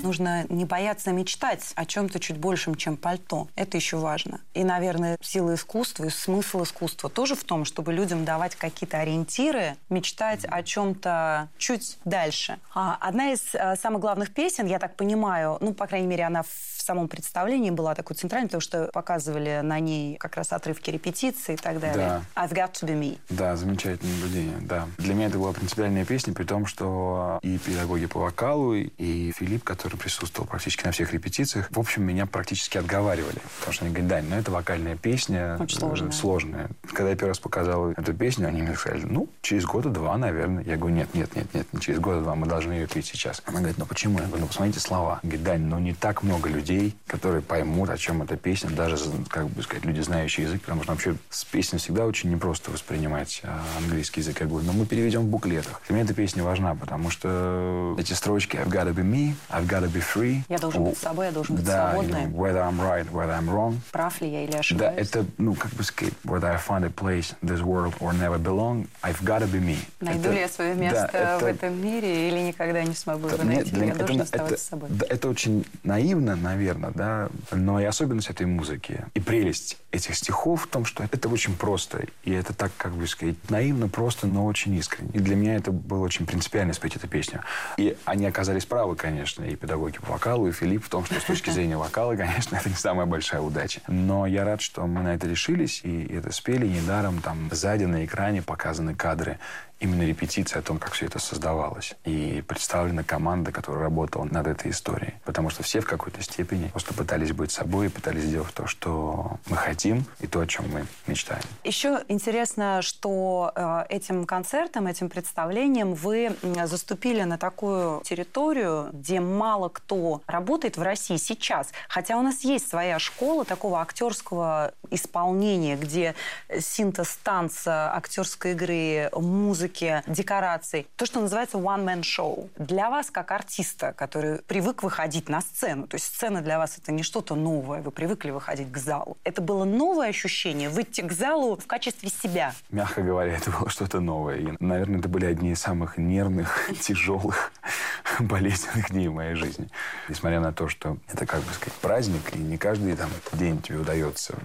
Нужно 0.03 0.45
не 0.49 0.65
бояться 0.65 1.11
мечтать 1.11 1.71
о 1.75 1.85
чем-то 1.85 2.19
чуть 2.19 2.37
большем, 2.37 2.75
чем 2.75 2.97
пальто. 2.97 3.47
Это 3.55 3.77
еще 3.77 3.97
важно. 3.97 4.41
И, 4.53 4.63
наверное, 4.63 5.17
сила 5.21 5.55
искусства 5.55 6.05
и 6.05 6.09
смысл 6.09 6.63
искусства 6.63 7.09
тоже 7.09 7.35
в 7.35 7.43
том, 7.43 7.65
чтобы 7.65 7.93
людям 7.93 8.25
давать 8.25 8.55
какие-то 8.55 8.99
ориентиры, 8.99 9.75
мечтать 9.89 10.45
о 10.45 10.63
чем-то 10.63 11.49
чуть 11.57 11.97
дальше. 12.05 12.59
А 12.73 12.97
одна 12.99 13.33
из 13.33 13.55
а, 13.55 13.75
самых 13.75 14.01
главных 14.01 14.33
песен, 14.33 14.67
я 14.67 14.79
так 14.79 14.95
понимаю, 14.95 15.57
ну, 15.61 15.73
по 15.73 15.87
крайней 15.87 16.07
мере, 16.07 16.23
она 16.23 16.43
в 16.43 16.81
самом 16.85 17.07
представлении 17.07 17.71
была 17.71 17.95
такой 17.95 18.15
центральной, 18.15 18.47
потому 18.47 18.61
что 18.61 18.89
показывали 18.93 19.61
на 19.63 19.79
ней 19.79 20.17
как 20.17 20.35
раз 20.35 20.53
отрывки 20.53 20.91
репетиций 20.91 21.55
и 21.55 21.57
так 21.57 21.79
далее. 21.79 22.21
I've 22.35 22.53
got 22.53 22.73
to 22.73 22.87
be 22.87 22.99
me. 22.99 23.17
Да, 23.29 23.55
замечательное 23.55 24.13
наблюдение, 24.15 24.57
да. 24.61 24.87
Для 24.97 25.13
меня 25.15 25.27
это 25.27 25.39
была 25.39 25.51
принципиальная 25.51 26.05
песня, 26.05 26.33
при 26.33 26.43
том, 26.43 26.65
что 26.65 27.39
и 27.41 27.57
педагоги 27.57 28.05
по 28.15 28.21
вокалу, 28.21 28.75
и 28.75 29.33
Филипп, 29.33 29.65
который 29.65 29.97
присутствовал 29.97 30.47
практически 30.47 30.85
на 30.85 30.93
всех 30.93 31.11
репетициях, 31.11 31.67
в 31.69 31.77
общем, 31.77 32.03
меня 32.03 32.25
практически 32.25 32.77
отговаривали. 32.77 33.39
Потому 33.59 33.73
что 33.73 33.83
они 33.83 33.93
говорят, 33.93 34.09
Дань, 34.09 34.25
ну 34.29 34.37
это 34.37 34.51
вокальная 34.51 34.95
песня. 34.95 35.57
Очень 35.59 35.75
э, 35.75 35.79
сложная. 35.81 36.11
сложная. 36.11 36.69
Когда 36.93 37.09
я 37.09 37.17
первый 37.17 37.31
раз 37.31 37.39
показал 37.39 37.91
эту 37.91 38.13
песню, 38.13 38.47
они 38.47 38.61
мне 38.61 38.73
сказали, 38.77 39.03
ну, 39.03 39.27
через 39.41 39.65
года 39.65 39.89
два, 39.89 40.17
наверное. 40.17 40.63
Я 40.63 40.77
говорю, 40.77 40.95
нет, 40.95 41.13
нет, 41.13 41.35
нет, 41.35 41.53
нет, 41.53 41.67
не 41.73 41.81
через 41.81 41.99
года 41.99 42.21
два, 42.21 42.35
мы 42.35 42.47
должны 42.47 42.71
ее 42.71 42.87
петь 42.87 43.05
сейчас. 43.05 43.41
Она 43.47 43.57
говорит, 43.57 43.77
ну 43.77 43.85
почему? 43.85 44.19
Я 44.19 44.27
говорю, 44.27 44.43
ну 44.43 44.47
посмотрите 44.47 44.79
слова. 44.79 45.19
Говорит, 45.21 45.43
Дань, 45.43 45.63
ну 45.63 45.77
не 45.79 45.93
так 45.93 46.23
много 46.23 46.47
людей, 46.47 46.95
которые 47.07 47.41
поймут, 47.41 47.89
о 47.89 47.97
чем 47.97 48.21
эта 48.21 48.37
песня, 48.37 48.69
даже, 48.69 48.95
как 49.27 49.49
бы 49.49 49.61
сказать, 49.61 49.83
люди, 49.83 49.99
знающие 49.99 50.45
язык, 50.45 50.61
потому 50.61 50.83
что 50.83 50.93
вообще 50.93 51.15
с 51.29 51.43
песней 51.43 51.79
всегда 51.79 52.05
очень 52.05 52.31
непросто 52.31 52.71
воспринимать 52.71 53.41
а, 53.43 53.61
английский 53.77 54.21
язык. 54.21 54.39
Я 54.39 54.45
говорю, 54.45 54.65
но 54.65 54.71
мы 54.71 54.85
переведем 54.85 55.23
в 55.23 55.25
буклетах. 55.25 55.81
Для 55.89 55.95
меня 55.95 56.05
эта 56.05 56.13
песня 56.13 56.45
важна, 56.45 56.75
потому 56.75 57.09
что 57.09 57.93
эти 58.05 58.13
строчки 58.13 58.55
I've 58.57 58.69
gotta 58.69 58.93
be 58.93 59.03
me, 59.03 59.33
I've 59.49 59.67
gotta 59.67 59.91
be 59.91 59.99
free. 60.01 60.43
Я 60.47 60.59
должен 60.59 60.83
быть 60.83 60.97
собой, 60.97 61.25
я 61.25 61.31
должен 61.31 61.55
быть 61.55 61.65
да, 61.65 61.93
know, 61.95 62.31
whether 62.31 62.61
I'm 62.61 62.79
right, 62.79 63.09
whether 63.11 63.31
I'm 63.31 63.49
wrong. 63.49 63.77
Прав 63.91 64.21
ли 64.21 64.29
я 64.29 64.43
или 64.43 64.51
Да, 64.51 64.59
ошибаюсь? 64.59 64.97
это, 65.07 65.25
ну, 65.39 65.55
как 65.55 65.71
бы 65.73 65.83
сказать, 65.83 66.13
whether 66.23 66.45
I 66.45 66.57
find 66.57 66.83
a 66.85 66.89
place 66.89 67.33
in 67.41 67.49
this 67.49 67.61
world 67.61 67.95
or 67.99 68.13
never 68.13 68.37
belong, 68.37 68.87
I've 69.01 69.21
gotta 69.23 69.47
be 69.51 69.59
me. 69.59 69.77
Найду 70.01 70.29
Это- 70.29 70.31
ли 70.33 70.39
я 70.41 70.49
свое 70.49 70.75
да, 70.75 70.79
место 70.81 71.09
в 71.39 71.43
это- 71.43 71.47
этом 71.47 71.81
мире 71.83 72.29
или 72.29 72.39
никогда 72.47 72.83
не 72.83 72.93
смогу 72.93 73.27
его 73.27 73.37
это- 73.37 73.45
нет, 73.45 73.55
найти? 73.55 73.71
для 73.71 73.79
я 73.79 73.85
меня- 73.85 73.95
должен 73.95 74.15
это- 74.17 74.23
оставаться 74.23 74.53
это- 74.55 74.63
собой. 74.63 74.89
да, 74.91 75.05
это 75.09 75.29
очень 75.29 75.65
наивно, 75.83 76.35
наверное, 76.35 76.91
да, 76.91 77.29
но 77.51 77.79
и 77.79 77.85
особенность 77.85 78.29
этой 78.29 78.45
музыки, 78.45 79.05
и 79.15 79.19
прелесть 79.19 79.77
этих 79.91 80.15
стихов 80.15 80.63
в 80.65 80.67
том, 80.67 80.85
что 80.85 81.03
это 81.03 81.27
очень 81.29 81.55
просто, 81.55 82.03
и 82.23 82.31
это 82.31 82.53
так, 82.53 82.71
как 82.77 82.91
бы 82.93 83.07
сказать, 83.07 83.35
наивно, 83.49 83.87
просто, 83.87 84.27
но 84.27 84.45
очень 84.45 84.75
искренне. 84.75 85.09
И 85.13 85.19
для 85.19 85.35
меня 85.35 85.55
это 85.55 85.71
было 85.71 86.03
очень 86.03 86.25
принципиально 86.25 86.73
спеть 86.73 86.95
эту 86.97 87.07
песню. 87.07 87.41
И 87.77 87.94
они 88.05 88.25
оказались 88.25 88.65
правы, 88.65 88.95
конечно, 88.95 89.43
и 89.43 89.55
педагоги 89.55 89.97
по 89.99 90.13
вокалу, 90.13 90.47
и 90.47 90.51
Филипп 90.51 90.85
в 90.85 90.89
том, 90.89 91.05
что 91.05 91.19
с 91.19 91.23
точки 91.23 91.49
зрения 91.51 91.77
вокала, 91.77 92.15
конечно, 92.15 92.55
это 92.55 92.69
не 92.69 92.75
самая 92.75 93.05
большая 93.05 93.41
удача. 93.41 93.81
Но 93.87 94.25
я 94.25 94.43
рад, 94.43 94.61
что 94.61 94.85
мы 94.87 95.01
на 95.01 95.15
это 95.15 95.27
решились, 95.27 95.81
и 95.83 96.05
это 96.13 96.31
спели 96.31 96.67
недаром. 96.67 97.21
Там 97.21 97.49
сзади 97.51 97.85
на 97.85 98.05
экране 98.05 98.41
показаны 98.41 98.95
кадры 98.95 99.39
именно 99.79 100.03
репетиция 100.03 100.59
о 100.59 100.61
том, 100.61 100.79
как 100.79 100.93
все 100.93 101.05
это 101.05 101.19
создавалось. 101.19 101.95
И 102.05 102.43
представлена 102.47 103.03
команда, 103.03 103.51
которая 103.51 103.83
работала 103.83 104.23
над 104.23 104.47
этой 104.47 104.71
историей. 104.71 105.13
Потому 105.23 105.49
что 105.49 105.63
все 105.63 105.81
в 105.81 105.85
какой-то 105.85 106.21
степени 106.21 106.69
просто 106.69 106.93
пытались 106.93 107.31
быть 107.33 107.51
собой 107.51 107.87
и 107.87 107.89
пытались 107.89 108.23
сделать 108.23 108.53
то, 108.53 108.67
что 108.67 109.37
мы 109.47 109.57
хотим, 109.57 110.05
и 110.19 110.27
то, 110.27 110.39
о 110.39 110.47
чем 110.47 110.71
мы 110.71 110.85
мечтаем. 111.07 111.43
Еще 111.63 112.03
интересно, 112.07 112.81
что 112.81 113.51
э, 113.55 113.85
этим 113.89 114.25
концертом, 114.25 114.87
этим 114.87 115.09
представлением 115.09 115.93
вы 115.93 116.35
заступили 116.65 117.21
на 117.23 117.37
такую 117.37 118.01
территорию, 118.01 118.89
где 118.93 119.19
мало 119.19 119.69
кто 119.69 120.21
работает 120.27 120.77
в 120.77 120.81
России 120.81 121.17
сейчас. 121.17 121.69
Хотя 121.89 122.17
у 122.17 122.21
нас 122.21 122.41
есть 122.41 122.67
своя 122.69 122.99
школа 122.99 123.45
такого 123.45 123.81
актерского 123.81 124.73
исполнения, 124.89 125.75
где 125.75 126.15
синтез 126.59 127.17
танца, 127.23 127.93
актерской 127.93 128.51
игры, 128.51 129.09
музыки, 129.13 129.64
декораций. 130.07 130.87
То, 130.95 131.05
что 131.05 131.19
называется 131.19 131.57
one-man 131.57 132.01
show. 132.01 132.49
Для 132.57 132.89
вас, 132.89 133.11
как 133.11 133.31
артиста, 133.31 133.93
который 133.93 134.39
привык 134.39 134.83
выходить 134.83 135.29
на 135.29 135.41
сцену, 135.41 135.87
то 135.87 135.95
есть 135.95 136.05
сцена 136.05 136.41
для 136.41 136.57
вас 136.57 136.77
это 136.77 136.91
не 136.91 137.03
что-то 137.03 137.35
новое, 137.35 137.81
вы 137.81 137.91
привыкли 137.91 138.31
выходить 138.31 138.71
к 138.71 138.77
залу. 138.77 139.17
Это 139.23 139.41
было 139.41 139.65
новое 139.65 140.09
ощущение 140.09 140.69
выйти 140.69 141.01
к 141.01 141.11
залу 141.11 141.57
в 141.57 141.67
качестве 141.67 142.09
себя. 142.09 142.53
Мягко 142.69 143.01
говоря, 143.01 143.33
это 143.35 143.51
было 143.51 143.69
что-то 143.69 143.99
новое. 143.99 144.37
И, 144.37 144.47
наверное, 144.59 144.99
это 144.99 145.09
были 145.09 145.25
одни 145.25 145.51
из 145.51 145.61
самых 145.61 145.97
нервных, 145.97 146.69
тяжелых, 146.81 147.51
болезненных 148.19 148.91
дней 148.91 149.07
в 149.07 149.13
моей 149.13 149.35
жизни. 149.35 149.69
Несмотря 150.09 150.39
на 150.39 150.53
то, 150.53 150.67
что 150.67 150.97
это, 151.07 151.25
как 151.25 151.41
бы 151.41 151.53
сказать, 151.53 151.73
праздник, 151.79 152.35
и 152.35 152.37
не 152.37 152.57
каждый 152.57 152.95
там, 152.95 153.09
день 153.33 153.61
тебе 153.61 153.77
удается 153.77 154.35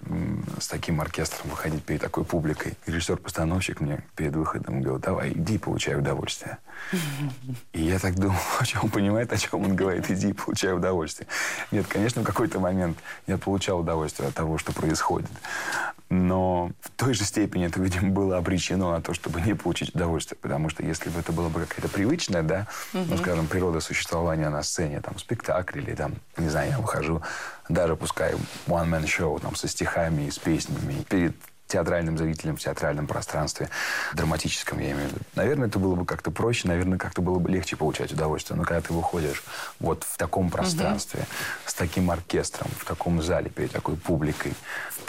с 0.58 0.68
таким 0.68 1.00
оркестром 1.00 1.50
выходить 1.50 1.84
перед 1.84 2.00
такой 2.00 2.24
публикой. 2.24 2.74
Режиссер-постановщик 2.86 3.80
мне 3.80 4.04
перед 4.16 4.34
выходом 4.34 4.80
говорил, 4.80 5.00
давай, 5.10 5.32
иди, 5.32 5.58
получай 5.58 5.96
удовольствие. 5.96 6.58
И 7.72 7.82
я 7.82 7.98
так 7.98 8.14
думал, 8.14 8.38
что 8.62 8.80
он 8.80 8.90
понимает, 8.90 9.32
о 9.32 9.36
чем 9.36 9.64
он 9.64 9.74
говорит, 9.74 10.08
иди, 10.08 10.32
получай 10.32 10.72
удовольствие. 10.72 11.26
Нет, 11.72 11.86
конечно, 11.88 12.22
в 12.22 12.24
какой-то 12.24 12.60
момент 12.60 12.96
я 13.26 13.36
получал 13.36 13.80
удовольствие 13.80 14.28
от 14.28 14.34
того, 14.36 14.56
что 14.56 14.72
происходит. 14.72 15.28
Но 16.10 16.70
в 16.80 16.90
той 16.90 17.14
же 17.14 17.24
степени 17.24 17.66
это, 17.66 17.80
видимо, 17.80 18.10
было 18.10 18.36
обречено 18.36 18.92
на 18.92 19.00
то, 19.00 19.14
чтобы 19.14 19.40
не 19.40 19.54
получить 19.54 19.94
удовольствие. 19.94 20.38
Потому 20.40 20.68
что 20.68 20.84
если 20.84 21.10
бы 21.10 21.18
это 21.18 21.32
было 21.32 21.48
бы 21.48 21.60
какая-то 21.60 21.88
привычная, 21.88 22.42
да, 22.42 22.68
ну, 22.92 23.16
скажем, 23.16 23.48
природа 23.48 23.80
существования 23.80 24.48
на 24.48 24.62
сцене, 24.62 25.00
там, 25.00 25.18
спектакль 25.18 25.80
или 25.80 25.94
там, 25.94 26.14
не 26.36 26.48
знаю, 26.48 26.70
я 26.70 26.78
выхожу, 26.78 27.20
даже 27.68 27.96
пускай 27.96 28.34
one-man 28.66 29.04
show, 29.04 29.40
там, 29.40 29.56
со 29.56 29.66
стихами 29.66 30.26
и 30.26 30.30
с 30.30 30.38
песнями, 30.38 31.02
перед 31.08 31.34
театральным 31.70 32.18
зрителем 32.18 32.56
в 32.56 32.60
театральном 32.60 33.06
пространстве, 33.06 33.70
драматическом, 34.14 34.78
я 34.78 34.92
имею 34.92 35.08
в 35.08 35.12
виду. 35.12 35.20
Наверное, 35.34 35.68
это 35.68 35.78
было 35.78 35.94
бы 35.94 36.04
как-то 36.04 36.30
проще, 36.30 36.68
наверное, 36.68 36.98
как-то 36.98 37.22
было 37.22 37.38
бы 37.38 37.50
легче 37.50 37.76
получать 37.76 38.12
удовольствие. 38.12 38.56
Но 38.58 38.64
когда 38.64 38.80
ты 38.80 38.92
выходишь 38.92 39.42
вот 39.78 40.04
в 40.04 40.18
таком 40.18 40.50
пространстве, 40.50 41.26
с 41.64 41.74
таким 41.74 42.10
оркестром, 42.10 42.68
в 42.78 42.84
таком 42.84 43.22
зале, 43.22 43.48
перед 43.50 43.72
такой 43.72 43.96
публикой, 43.96 44.54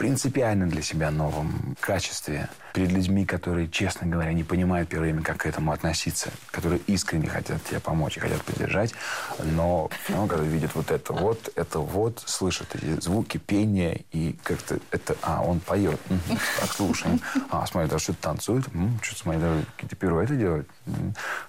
принципиально 0.02 0.66
для 0.66 0.82
себя 0.82 1.12
новом 1.12 1.78
качестве, 1.80 2.50
перед 2.74 2.92
людьми, 2.92 3.24
которые, 3.24 3.68
честно 3.68 4.08
говоря, 4.08 4.34
не 4.34 4.44
понимают 4.44 4.90
первое 4.90 5.12
время, 5.12 5.24
как 5.24 5.38
к 5.38 5.46
этому 5.46 5.72
относиться, 5.74 6.32
которые 6.50 6.82
искренне 6.88 7.28
хотят 7.28 7.64
тебе 7.66 7.80
помочь 7.80 8.18
и 8.18 8.20
хотят 8.20 8.42
поддержать, 8.44 8.96
но 9.44 9.92
ну, 10.10 10.28
когда 10.28 10.44
видят 10.44 10.74
вот 10.74 10.90
это 10.90 11.14
вот, 11.14 11.52
это 11.56 11.78
вот, 11.78 12.24
слышат 12.26 12.74
эти 12.74 13.00
звуки, 13.00 13.38
пения, 13.38 14.00
и 14.12 14.36
как-то 14.44 14.80
это, 14.90 15.16
а, 15.22 15.44
он 15.44 15.60
поет, 15.60 16.00
Мгм. 16.10 16.40
так, 16.60 16.74
слушаем, 16.74 17.22
а, 17.52 17.68
смотри, 17.68 17.88
даже 17.88 18.06
что-то 18.06 18.22
танцует, 18.22 18.66
что-то, 19.04 19.22
смотри, 19.22 19.40
даже 19.40 19.66
какие-то 19.76 19.96
пируэты 19.96 20.36
делают. 20.36 20.68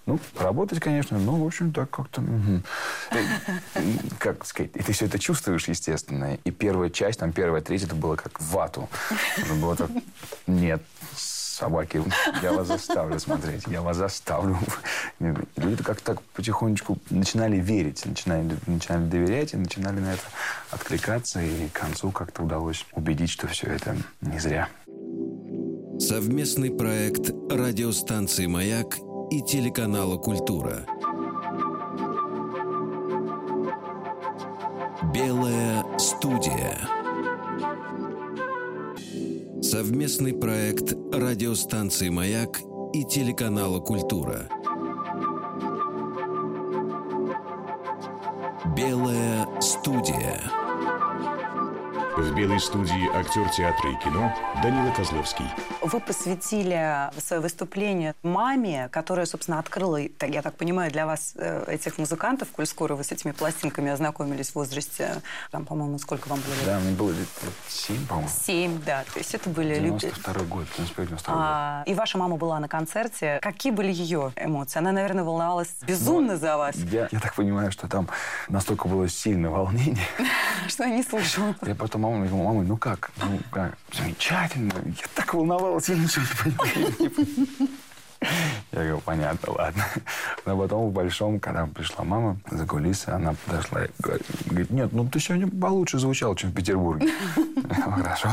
Ну, 0.07 0.19
работать, 0.39 0.81
конечно, 0.81 1.19
но, 1.19 1.37
в 1.37 1.47
общем, 1.47 1.73
так 1.73 1.91
как-то... 1.91 2.23
И, 3.77 3.99
Как 4.19 4.45
сказать, 4.45 4.71
и 4.75 4.83
ты 4.83 4.93
все 4.93 5.07
это 5.07 5.19
чувствуешь, 5.19 5.69
естественно, 5.69 6.39
и 6.45 6.51
первая 6.51 6.91
часть, 6.91 7.21
там, 7.21 7.33
первая 7.33 7.63
треть, 7.63 7.85
это 7.85 7.95
было 7.95 8.17
как 8.17 8.41
вату. 8.41 8.89
Это 9.37 9.55
было 9.55 9.77
так, 9.77 9.91
нет, 10.47 10.83
собаки, 11.63 12.03
я 12.43 12.53
вас 12.53 12.67
заставлю 12.67 13.21
смотреть, 13.21 13.65
я 13.67 13.83
вас 13.83 13.97
заставлю. 13.97 14.59
Люди 15.21 15.83
как-то 15.83 16.15
так 16.15 16.23
потихонечку 16.35 16.99
начинали 17.11 17.57
верить, 17.57 18.05
начинали, 18.05 18.57
начинали 18.67 19.05
доверять 19.05 19.55
и 19.55 19.57
начинали 19.57 20.01
на 20.01 20.15
это 20.15 20.23
откликаться. 20.71 21.41
И 21.41 21.69
к 21.69 21.73
концу 21.73 22.11
как-то 22.11 22.43
удалось 22.43 22.85
убедить, 22.93 23.31
что 23.31 23.47
все 23.47 23.69
это 23.69 23.97
не 24.21 24.39
зря. 24.39 24.69
Совместный 26.01 26.71
проект 26.71 27.31
радиостанции 27.51 28.47
«Маяк» 28.47 28.97
и 29.33 29.41
телеканала 29.41 30.19
«Культура». 30.19 30.85
Белая 35.15 35.87
студия. 35.99 36.79
Совместный 39.63 40.35
проект 40.35 40.93
радиостанции 41.15 42.11
«Маяк» 42.11 42.61
и 42.93 43.05
телеканала 43.05 43.81
«Культура». 43.81 44.51
Белой 52.43 52.59
студии 52.59 53.09
актер 53.17 53.49
театра 53.51 53.93
и 53.93 53.95
кино 53.95 54.35
Данила 54.65 54.91
Козловский. 54.91 55.45
Вы 55.81 56.01
посвятили 56.01 57.09
свое 57.21 57.41
выступление 57.41 58.17
маме, 58.25 58.89
которая, 58.91 59.27
собственно, 59.27 59.61
открыла, 59.61 60.01
я 60.21 60.43
так 60.43 60.57
понимаю, 60.57 60.91
для 60.91 61.07
вас 61.07 61.35
э, 61.37 61.65
этих 61.69 61.99
музыкантов, 61.99 62.49
коль 62.51 62.67
скоро 62.67 62.97
вы 62.97 63.05
с 63.05 63.13
этими 63.13 63.31
пластинками 63.31 63.93
ознакомились 63.93 64.51
в 64.51 64.55
возрасте, 64.57 65.23
там, 65.53 65.65
по-моему, 65.65 66.01
сколько 66.01 66.27
вам 66.27 66.41
было 66.41 66.55
лет? 66.55 66.65
Да, 66.67 66.81
мне 66.81 66.97
было 66.97 67.11
лет 67.11 67.29
семь, 67.69 68.05
по-моему. 68.09 68.29
Семь, 68.29 68.83
да. 68.85 69.05
То 69.13 69.21
есть 69.21 69.35
это 69.37 69.49
были... 69.49 69.79
люб- 69.79 70.01
92 70.01 70.35
год, 70.47 70.67
95 70.77 71.07
92 71.07 71.35
год. 71.35 71.45
А, 71.47 71.85
и 71.87 71.95
ваша 71.95 72.19
мама 72.19 72.39
была 72.39 72.59
на 72.59 72.67
концерте. 72.67 73.39
Какие 73.41 73.73
были 73.73 73.93
ее 73.93 74.33
эмоции? 74.35 74.81
Она, 74.81 74.91
наверное, 74.91 75.23
волновалась 75.23 75.77
безумно 75.87 76.37
за 76.37 76.57
вас, 76.57 76.75
Я, 76.75 77.09
я 77.13 77.21
так 77.21 77.35
понимаю, 77.35 77.71
что 77.71 77.87
там 77.87 78.09
настолько 78.49 78.89
было 78.89 79.09
сильное 79.09 79.51
волнение. 79.51 80.09
что 80.67 80.83
я 80.83 80.91
не 80.91 81.05
слышала. 81.05 81.55
Я 81.63 81.77
потом 81.77 82.03
мама 82.03 82.32
говорю, 82.33 82.49
мама, 82.49 82.63
ну 82.63 82.77
как? 82.77 83.11
Ну 83.17 83.39
как? 83.51 83.77
Замечательно. 83.93 84.73
Я 84.85 85.05
так 85.15 85.35
волновался, 85.35 85.93
я 85.93 85.99
ничего 85.99 86.25
не 86.45 86.53
понимаю. 86.53 87.71
Я 88.71 88.79
говорю, 88.79 89.01
понятно, 89.01 89.53
ладно. 89.53 89.85
Но 90.47 90.57
потом 90.57 90.89
в 90.89 90.93
Большом, 90.93 91.41
когда 91.41 91.67
пришла 91.67 92.05
мама 92.05 92.39
за 92.51 92.67
кулисы, 92.67 93.09
она 93.09 93.35
подошла 93.47 93.85
и 93.85 93.89
говорит, 93.99 94.71
нет, 94.71 94.93
ну 94.93 95.09
ты 95.09 95.19
сегодня 95.21 95.49
получше 95.49 95.99
звучал, 95.99 96.35
чем 96.37 96.51
в 96.51 96.55
Петербурге. 96.55 97.13
Хорошо. 97.97 98.31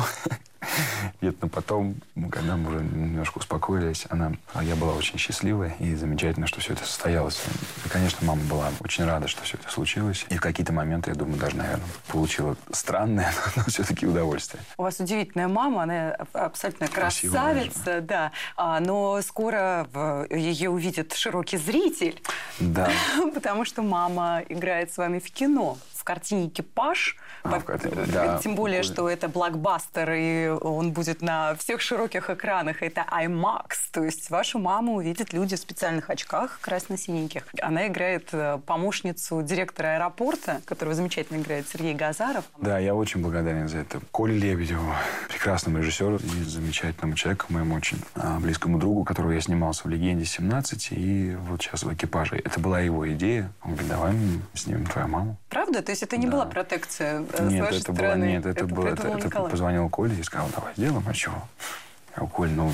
Нет, 1.22 1.36
но 1.42 1.48
потом, 1.48 1.96
когда 2.32 2.56
мы 2.58 2.70
уже 2.76 2.84
немножко 2.84 3.40
успокоились, 3.40 4.06
она, 4.10 4.34
а 4.54 4.64
я 4.64 4.76
была 4.76 4.94
очень 4.94 5.18
счастливая 5.18 5.76
и 5.80 5.96
замечательно, 5.96 6.48
что 6.48 6.60
все 6.60 6.74
это 6.74 6.86
состоялось. 6.86 7.42
И, 7.86 7.90
конечно, 7.90 8.26
мама 8.28 8.42
была 8.44 8.70
очень 8.82 9.06
рада, 9.06 9.28
что 9.28 9.44
все 9.44 9.58
это 9.58 9.70
случилось. 9.70 10.26
И 10.30 10.38
в 10.38 10.42
какие-то 10.42 10.74
моменты, 10.74 11.12
я 11.12 11.16
думаю, 11.16 11.38
даже, 11.40 11.56
наверное, 11.58 11.86
получила 12.08 12.56
странное, 12.72 13.32
но 13.56 13.64
все-таки 13.68 14.06
удовольствие. 14.06 14.62
У 14.78 14.84
вас 14.84 15.00
удивительная 15.00 15.48
мама, 15.48 15.84
она 15.84 16.12
аб- 16.12 16.36
абсолютно 16.36 16.88
Красивая 16.88 17.54
красавица, 17.54 18.02
да. 18.02 18.32
А, 18.58 18.80
но 18.80 19.22
скоро 19.22 19.88
в- 19.94 20.28
ее 20.30 20.70
увидит 20.70 21.14
широкий 21.14 21.58
зритель, 21.58 22.22
Да. 22.60 22.90
потому 23.34 23.66
что 23.66 23.82
мама 23.82 24.44
играет 24.50 24.92
с 24.92 24.98
вами 24.98 25.20
в 25.20 25.32
кино. 25.32 25.78
В 26.00 26.06
картине 26.06 26.48
«Экипаж». 26.48 27.18
А, 27.44 27.50
По- 27.50 27.60
картине, 27.60 28.06
да. 28.08 28.40
Тем 28.44 28.56
более, 28.56 28.84
что 28.84 29.10
это 29.10 29.28
блокбастер, 29.28 30.12
и 30.14 30.48
он 30.48 30.94
будет 30.94 31.22
на 31.22 31.56
всех 31.56 31.82
широких 31.82 32.30
экранах. 32.30 32.82
Это 32.82 33.06
IMAX. 33.12 33.68
То 33.92 34.06
есть 34.06 34.30
вашу 34.30 34.60
маму 34.60 34.96
увидят 34.96 35.34
люди 35.34 35.58
в 35.58 35.60
специальных 35.60 36.10
очках 36.10 36.60
красно-синеньких. 36.62 37.44
Она 37.62 37.88
играет 37.88 38.30
э, 38.32 38.60
помощницу 38.66 39.42
директора 39.42 39.96
аэропорта, 39.96 40.62
которого 40.64 40.96
замечательно 40.96 41.42
играет 41.42 41.68
Сергей 41.68 41.94
Газаров. 41.96 42.46
Да, 42.58 42.80
я 42.80 42.96
очень 42.96 43.22
благодарен 43.22 43.68
за 43.68 43.80
это. 43.80 44.00
Коле 44.12 44.38
Лебедеву, 44.38 44.94
прекрасному 45.28 45.80
режиссеру 45.80 46.16
и 46.16 46.44
замечательному 46.46 47.16
человеку, 47.16 47.48
моему 47.50 47.76
очень 47.76 48.02
а, 48.16 48.40
близкому 48.40 48.80
другу, 48.80 49.04
которого 49.04 49.34
я 49.34 49.42
снимался 49.42 49.84
в 49.84 49.90
«Легенде 49.90 50.24
17» 50.24 50.96
и 50.96 51.36
вот 51.36 51.62
сейчас 51.62 51.84
в 51.84 51.94
«Экипаже». 51.94 52.38
Это 52.38 52.62
была 52.62 52.80
его 52.80 53.12
идея. 53.12 53.52
Он 53.64 53.72
говорит, 53.72 53.90
давай 53.90 54.16
снимем 54.54 54.86
твою 54.86 55.08
маму. 55.10 55.38
Правда? 55.50 55.82
То 55.90 55.92
есть 55.92 56.04
это 56.04 56.18
не 56.18 56.28
Да. 56.28 56.34
была 56.34 56.46
протекция 56.46 57.26
э, 57.34 57.48
с 57.48 57.52
Нет, 57.52 57.62
вашей 57.66 57.80
это 57.80 57.92
было, 57.94 57.98
стороны? 57.98 58.26
нет, 58.26 58.46
это, 58.46 58.66
было, 58.68 58.88
это, 58.90 58.96
придумал 58.98 59.18
это 59.18 59.26
Николай. 59.26 59.50
позвонил 59.50 59.90
Коля 59.90 60.14
и 60.14 60.22
сказал, 60.22 60.48
давай 60.56 60.74
сделаем, 60.76 61.04
а 61.08 61.14
чего? 61.16 61.34
Я 61.36 62.16
говорю, 62.18 62.32
Коль, 62.32 62.50
ну, 62.52 62.72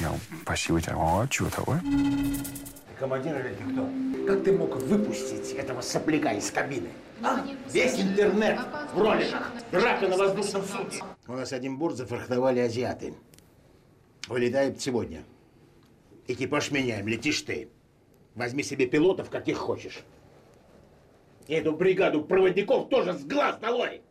я 0.00 0.12
спасибо 0.42 0.80
тебе, 0.80 0.94
а 0.98 1.28
чего, 1.28 1.48
давай. 1.56 1.80
Командир 2.98 3.36
или 3.38 3.54
кто? 3.70 3.88
Как 4.26 4.42
ты 4.42 4.50
мог 4.50 4.74
выпустить 4.82 5.52
этого 5.52 5.80
сопляка 5.80 6.32
из 6.32 6.50
кабины? 6.50 6.88
А? 7.22 7.46
Весь 7.70 8.00
интернет 8.00 8.58
в 8.92 9.00
роликах. 9.00 9.52
Драка 9.70 10.08
на 10.08 10.16
воздушном 10.16 10.64
судне. 10.64 11.04
У 11.28 11.34
нас 11.34 11.52
один 11.52 11.78
борт 11.78 11.94
зафрахтовали 11.94 12.58
азиаты. 12.58 13.14
Вылетает 14.26 14.80
сегодня. 14.82 15.22
Экипаж 16.26 16.72
меняем, 16.72 17.06
летишь 17.06 17.42
ты. 17.42 17.68
Возьми 18.34 18.64
себе 18.64 18.88
пилотов, 18.88 19.30
каких 19.30 19.56
хочешь. 19.56 20.02
И 21.46 21.54
эту 21.54 21.72
бригаду 21.72 22.24
проводников 22.24 22.88
тоже 22.88 23.12
с 23.12 23.24
глаз 23.24 23.58
долой. 23.58 24.02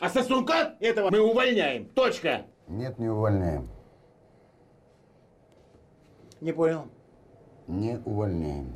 А 0.00 0.08
сосунка 0.08 0.74
этого 0.80 1.10
мы 1.10 1.20
увольняем. 1.20 1.86
Точка. 1.86 2.46
Нет, 2.66 2.98
не 2.98 3.08
увольняем. 3.08 3.68
Не 6.40 6.52
понял. 6.52 6.86
Не 7.68 8.00
увольняем. 8.04 8.74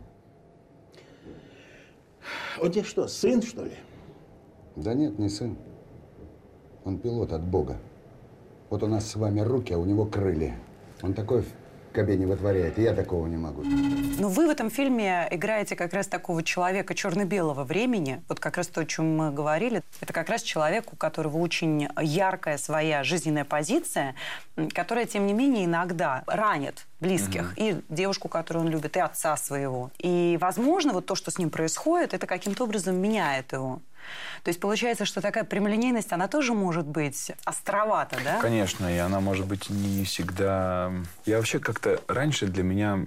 Он 2.60 2.70
тебе 2.70 2.84
что, 2.84 3.08
сын, 3.08 3.42
что 3.42 3.64
ли? 3.64 3.72
Да 4.76 4.94
нет, 4.94 5.18
не 5.18 5.28
сын. 5.28 5.56
Он 6.84 6.98
пилот 6.98 7.32
от 7.32 7.42
Бога. 7.42 7.78
Вот 8.70 8.82
у 8.82 8.86
нас 8.86 9.10
с 9.10 9.16
вами 9.16 9.40
руки, 9.40 9.72
а 9.72 9.78
у 9.78 9.84
него 9.84 10.06
крылья. 10.06 10.56
Он 11.02 11.14
такой 11.14 11.44
кабине 11.96 12.26
вытворяет, 12.26 12.78
и 12.78 12.82
я 12.82 12.92
такого 12.92 13.26
не 13.26 13.38
могу. 13.38 13.62
Но 13.62 14.28
вы 14.28 14.46
в 14.46 14.50
этом 14.50 14.70
фильме 14.70 15.26
играете 15.30 15.74
как 15.76 15.94
раз 15.94 16.06
такого 16.06 16.42
человека 16.42 16.94
черно-белого 16.94 17.64
времени. 17.64 18.22
Вот 18.28 18.38
как 18.38 18.58
раз 18.58 18.66
то, 18.68 18.82
о 18.82 18.84
чем 18.84 19.16
мы 19.16 19.32
говорили. 19.32 19.82
Это 20.00 20.12
как 20.12 20.28
раз 20.28 20.42
человек, 20.42 20.92
у 20.92 20.96
которого 20.96 21.38
очень 21.38 21.88
яркая 22.00 22.58
своя 22.58 23.02
жизненная 23.02 23.44
позиция, 23.44 24.14
которая, 24.74 25.06
тем 25.06 25.26
не 25.26 25.32
менее, 25.32 25.64
иногда 25.64 26.22
ранит 26.26 26.86
близких. 27.00 27.54
И 27.56 27.80
девушку, 27.88 28.28
которую 28.28 28.66
он 28.66 28.70
любит, 28.70 28.96
и 28.96 29.00
отца 29.00 29.36
своего. 29.36 29.90
И, 29.98 30.38
возможно, 30.40 30.92
вот 30.92 31.06
то, 31.06 31.14
что 31.14 31.30
с 31.30 31.38
ним 31.38 31.50
происходит, 31.50 32.12
это 32.12 32.26
каким-то 32.26 32.64
образом 32.64 32.96
меняет 32.96 33.52
его. 33.52 33.80
То 34.42 34.48
есть 34.48 34.60
получается, 34.60 35.04
что 35.04 35.20
такая 35.20 35.44
прямолинейность, 35.44 36.12
она 36.12 36.28
тоже 36.28 36.52
может 36.54 36.86
быть 36.86 37.32
островата, 37.44 38.16
да? 38.24 38.40
Конечно, 38.40 38.92
и 38.94 38.98
она 38.98 39.20
может 39.20 39.46
быть 39.46 39.70
не 39.70 40.04
всегда... 40.04 40.92
Я 41.24 41.36
вообще 41.38 41.58
как-то 41.58 42.00
раньше 42.08 42.46
для 42.46 42.62
меня, 42.62 42.98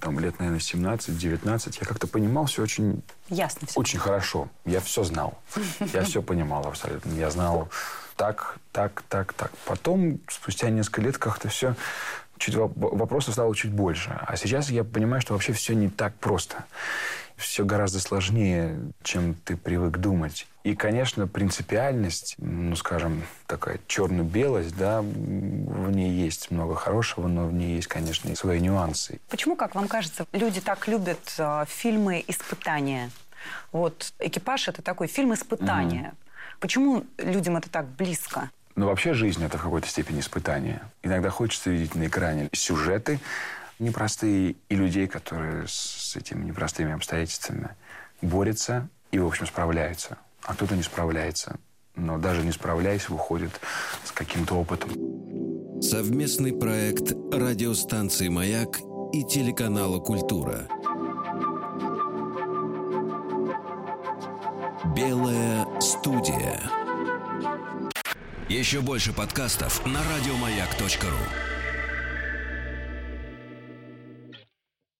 там, 0.00 0.18
лет, 0.18 0.38
наверное, 0.38 0.60
17-19, 0.60 1.78
я 1.80 1.86
как-то 1.86 2.06
понимал 2.06 2.46
все 2.46 2.62
очень, 2.62 3.02
Ясно 3.28 3.66
все. 3.66 3.78
очень 3.78 3.98
хорошо. 3.98 4.48
Я 4.64 4.80
все 4.80 5.04
знал. 5.04 5.38
Я 5.92 6.02
все 6.02 6.22
понимал 6.22 6.66
абсолютно. 6.66 7.12
Я 7.12 7.30
знал 7.30 7.68
так, 8.16 8.56
так, 8.72 9.02
так, 9.08 9.32
так. 9.32 9.50
Потом, 9.64 10.20
спустя 10.28 10.70
несколько 10.70 11.02
лет, 11.02 11.18
как-то 11.18 11.48
все... 11.48 11.74
Чуть 12.38 12.54
воп- 12.54 12.72
вопросов 12.96 13.34
стало 13.34 13.54
чуть 13.54 13.70
больше. 13.70 14.18
А 14.26 14.34
сейчас 14.34 14.70
я 14.70 14.82
понимаю, 14.82 15.20
что 15.20 15.34
вообще 15.34 15.52
все 15.52 15.74
не 15.74 15.90
так 15.90 16.14
просто. 16.14 16.64
Все 17.40 17.64
гораздо 17.64 18.00
сложнее, 18.00 18.78
чем 19.02 19.34
ты 19.34 19.56
привык 19.56 19.96
думать. 19.96 20.46
И, 20.62 20.76
конечно, 20.76 21.26
принципиальность, 21.26 22.34
ну, 22.36 22.76
скажем, 22.76 23.22
такая 23.46 23.80
черно-белость, 23.86 24.76
да, 24.76 25.00
в 25.00 25.90
ней 25.90 26.10
есть 26.10 26.50
много 26.50 26.74
хорошего, 26.74 27.28
но 27.28 27.46
в 27.46 27.52
ней 27.54 27.76
есть, 27.76 27.88
конечно, 27.88 28.28
и 28.28 28.34
свои 28.34 28.60
нюансы. 28.60 29.20
Почему, 29.30 29.56
как 29.56 29.74
вам 29.74 29.88
кажется, 29.88 30.26
люди 30.32 30.60
так 30.60 30.86
любят 30.86 31.34
э, 31.38 31.64
фильмы 31.66 32.22
испытания? 32.28 33.10
Вот 33.72 34.12
«Экипаж»— 34.18 34.68
это 34.68 34.82
такой 34.82 35.06
фильм 35.06 35.32
испытания. 35.32 36.12
Почему 36.60 37.06
людям 37.16 37.56
это 37.56 37.70
так 37.70 37.86
близко? 37.88 38.50
Но 38.76 38.86
вообще 38.86 39.14
жизнь– 39.14 39.42
это 39.46 39.56
в 39.56 39.62
какой-то 39.62 39.88
степени 39.88 40.20
испытание. 40.20 40.82
Иногда 41.02 41.30
хочется 41.30 41.70
видеть 41.70 41.94
на 41.94 42.06
экране 42.06 42.50
сюжеты 42.52 43.18
непростые 43.80 44.56
и 44.68 44.76
людей, 44.76 45.08
которые 45.08 45.64
с 45.66 46.14
этими 46.14 46.44
непростыми 46.44 46.92
обстоятельствами 46.92 47.70
борются 48.22 48.88
и, 49.10 49.18
в 49.18 49.26
общем, 49.26 49.46
справляются. 49.46 50.18
А 50.42 50.54
кто-то 50.54 50.76
не 50.76 50.82
справляется. 50.82 51.58
Но 51.96 52.18
даже 52.18 52.42
не 52.42 52.52
справляясь, 52.52 53.08
выходит 53.08 53.50
с 54.04 54.12
каким-то 54.12 54.54
опытом. 54.54 54.90
Совместный 55.82 56.52
проект 56.52 57.12
радиостанции 57.32 58.28
«Маяк» 58.28 58.78
и 59.12 59.24
телеканала 59.24 59.98
«Культура». 59.98 60.68
Белая 64.94 65.66
студия. 65.80 66.60
Еще 68.48 68.80
больше 68.80 69.12
подкастов 69.12 69.84
на 69.86 70.00
радиомаяк.ру. 70.02 71.59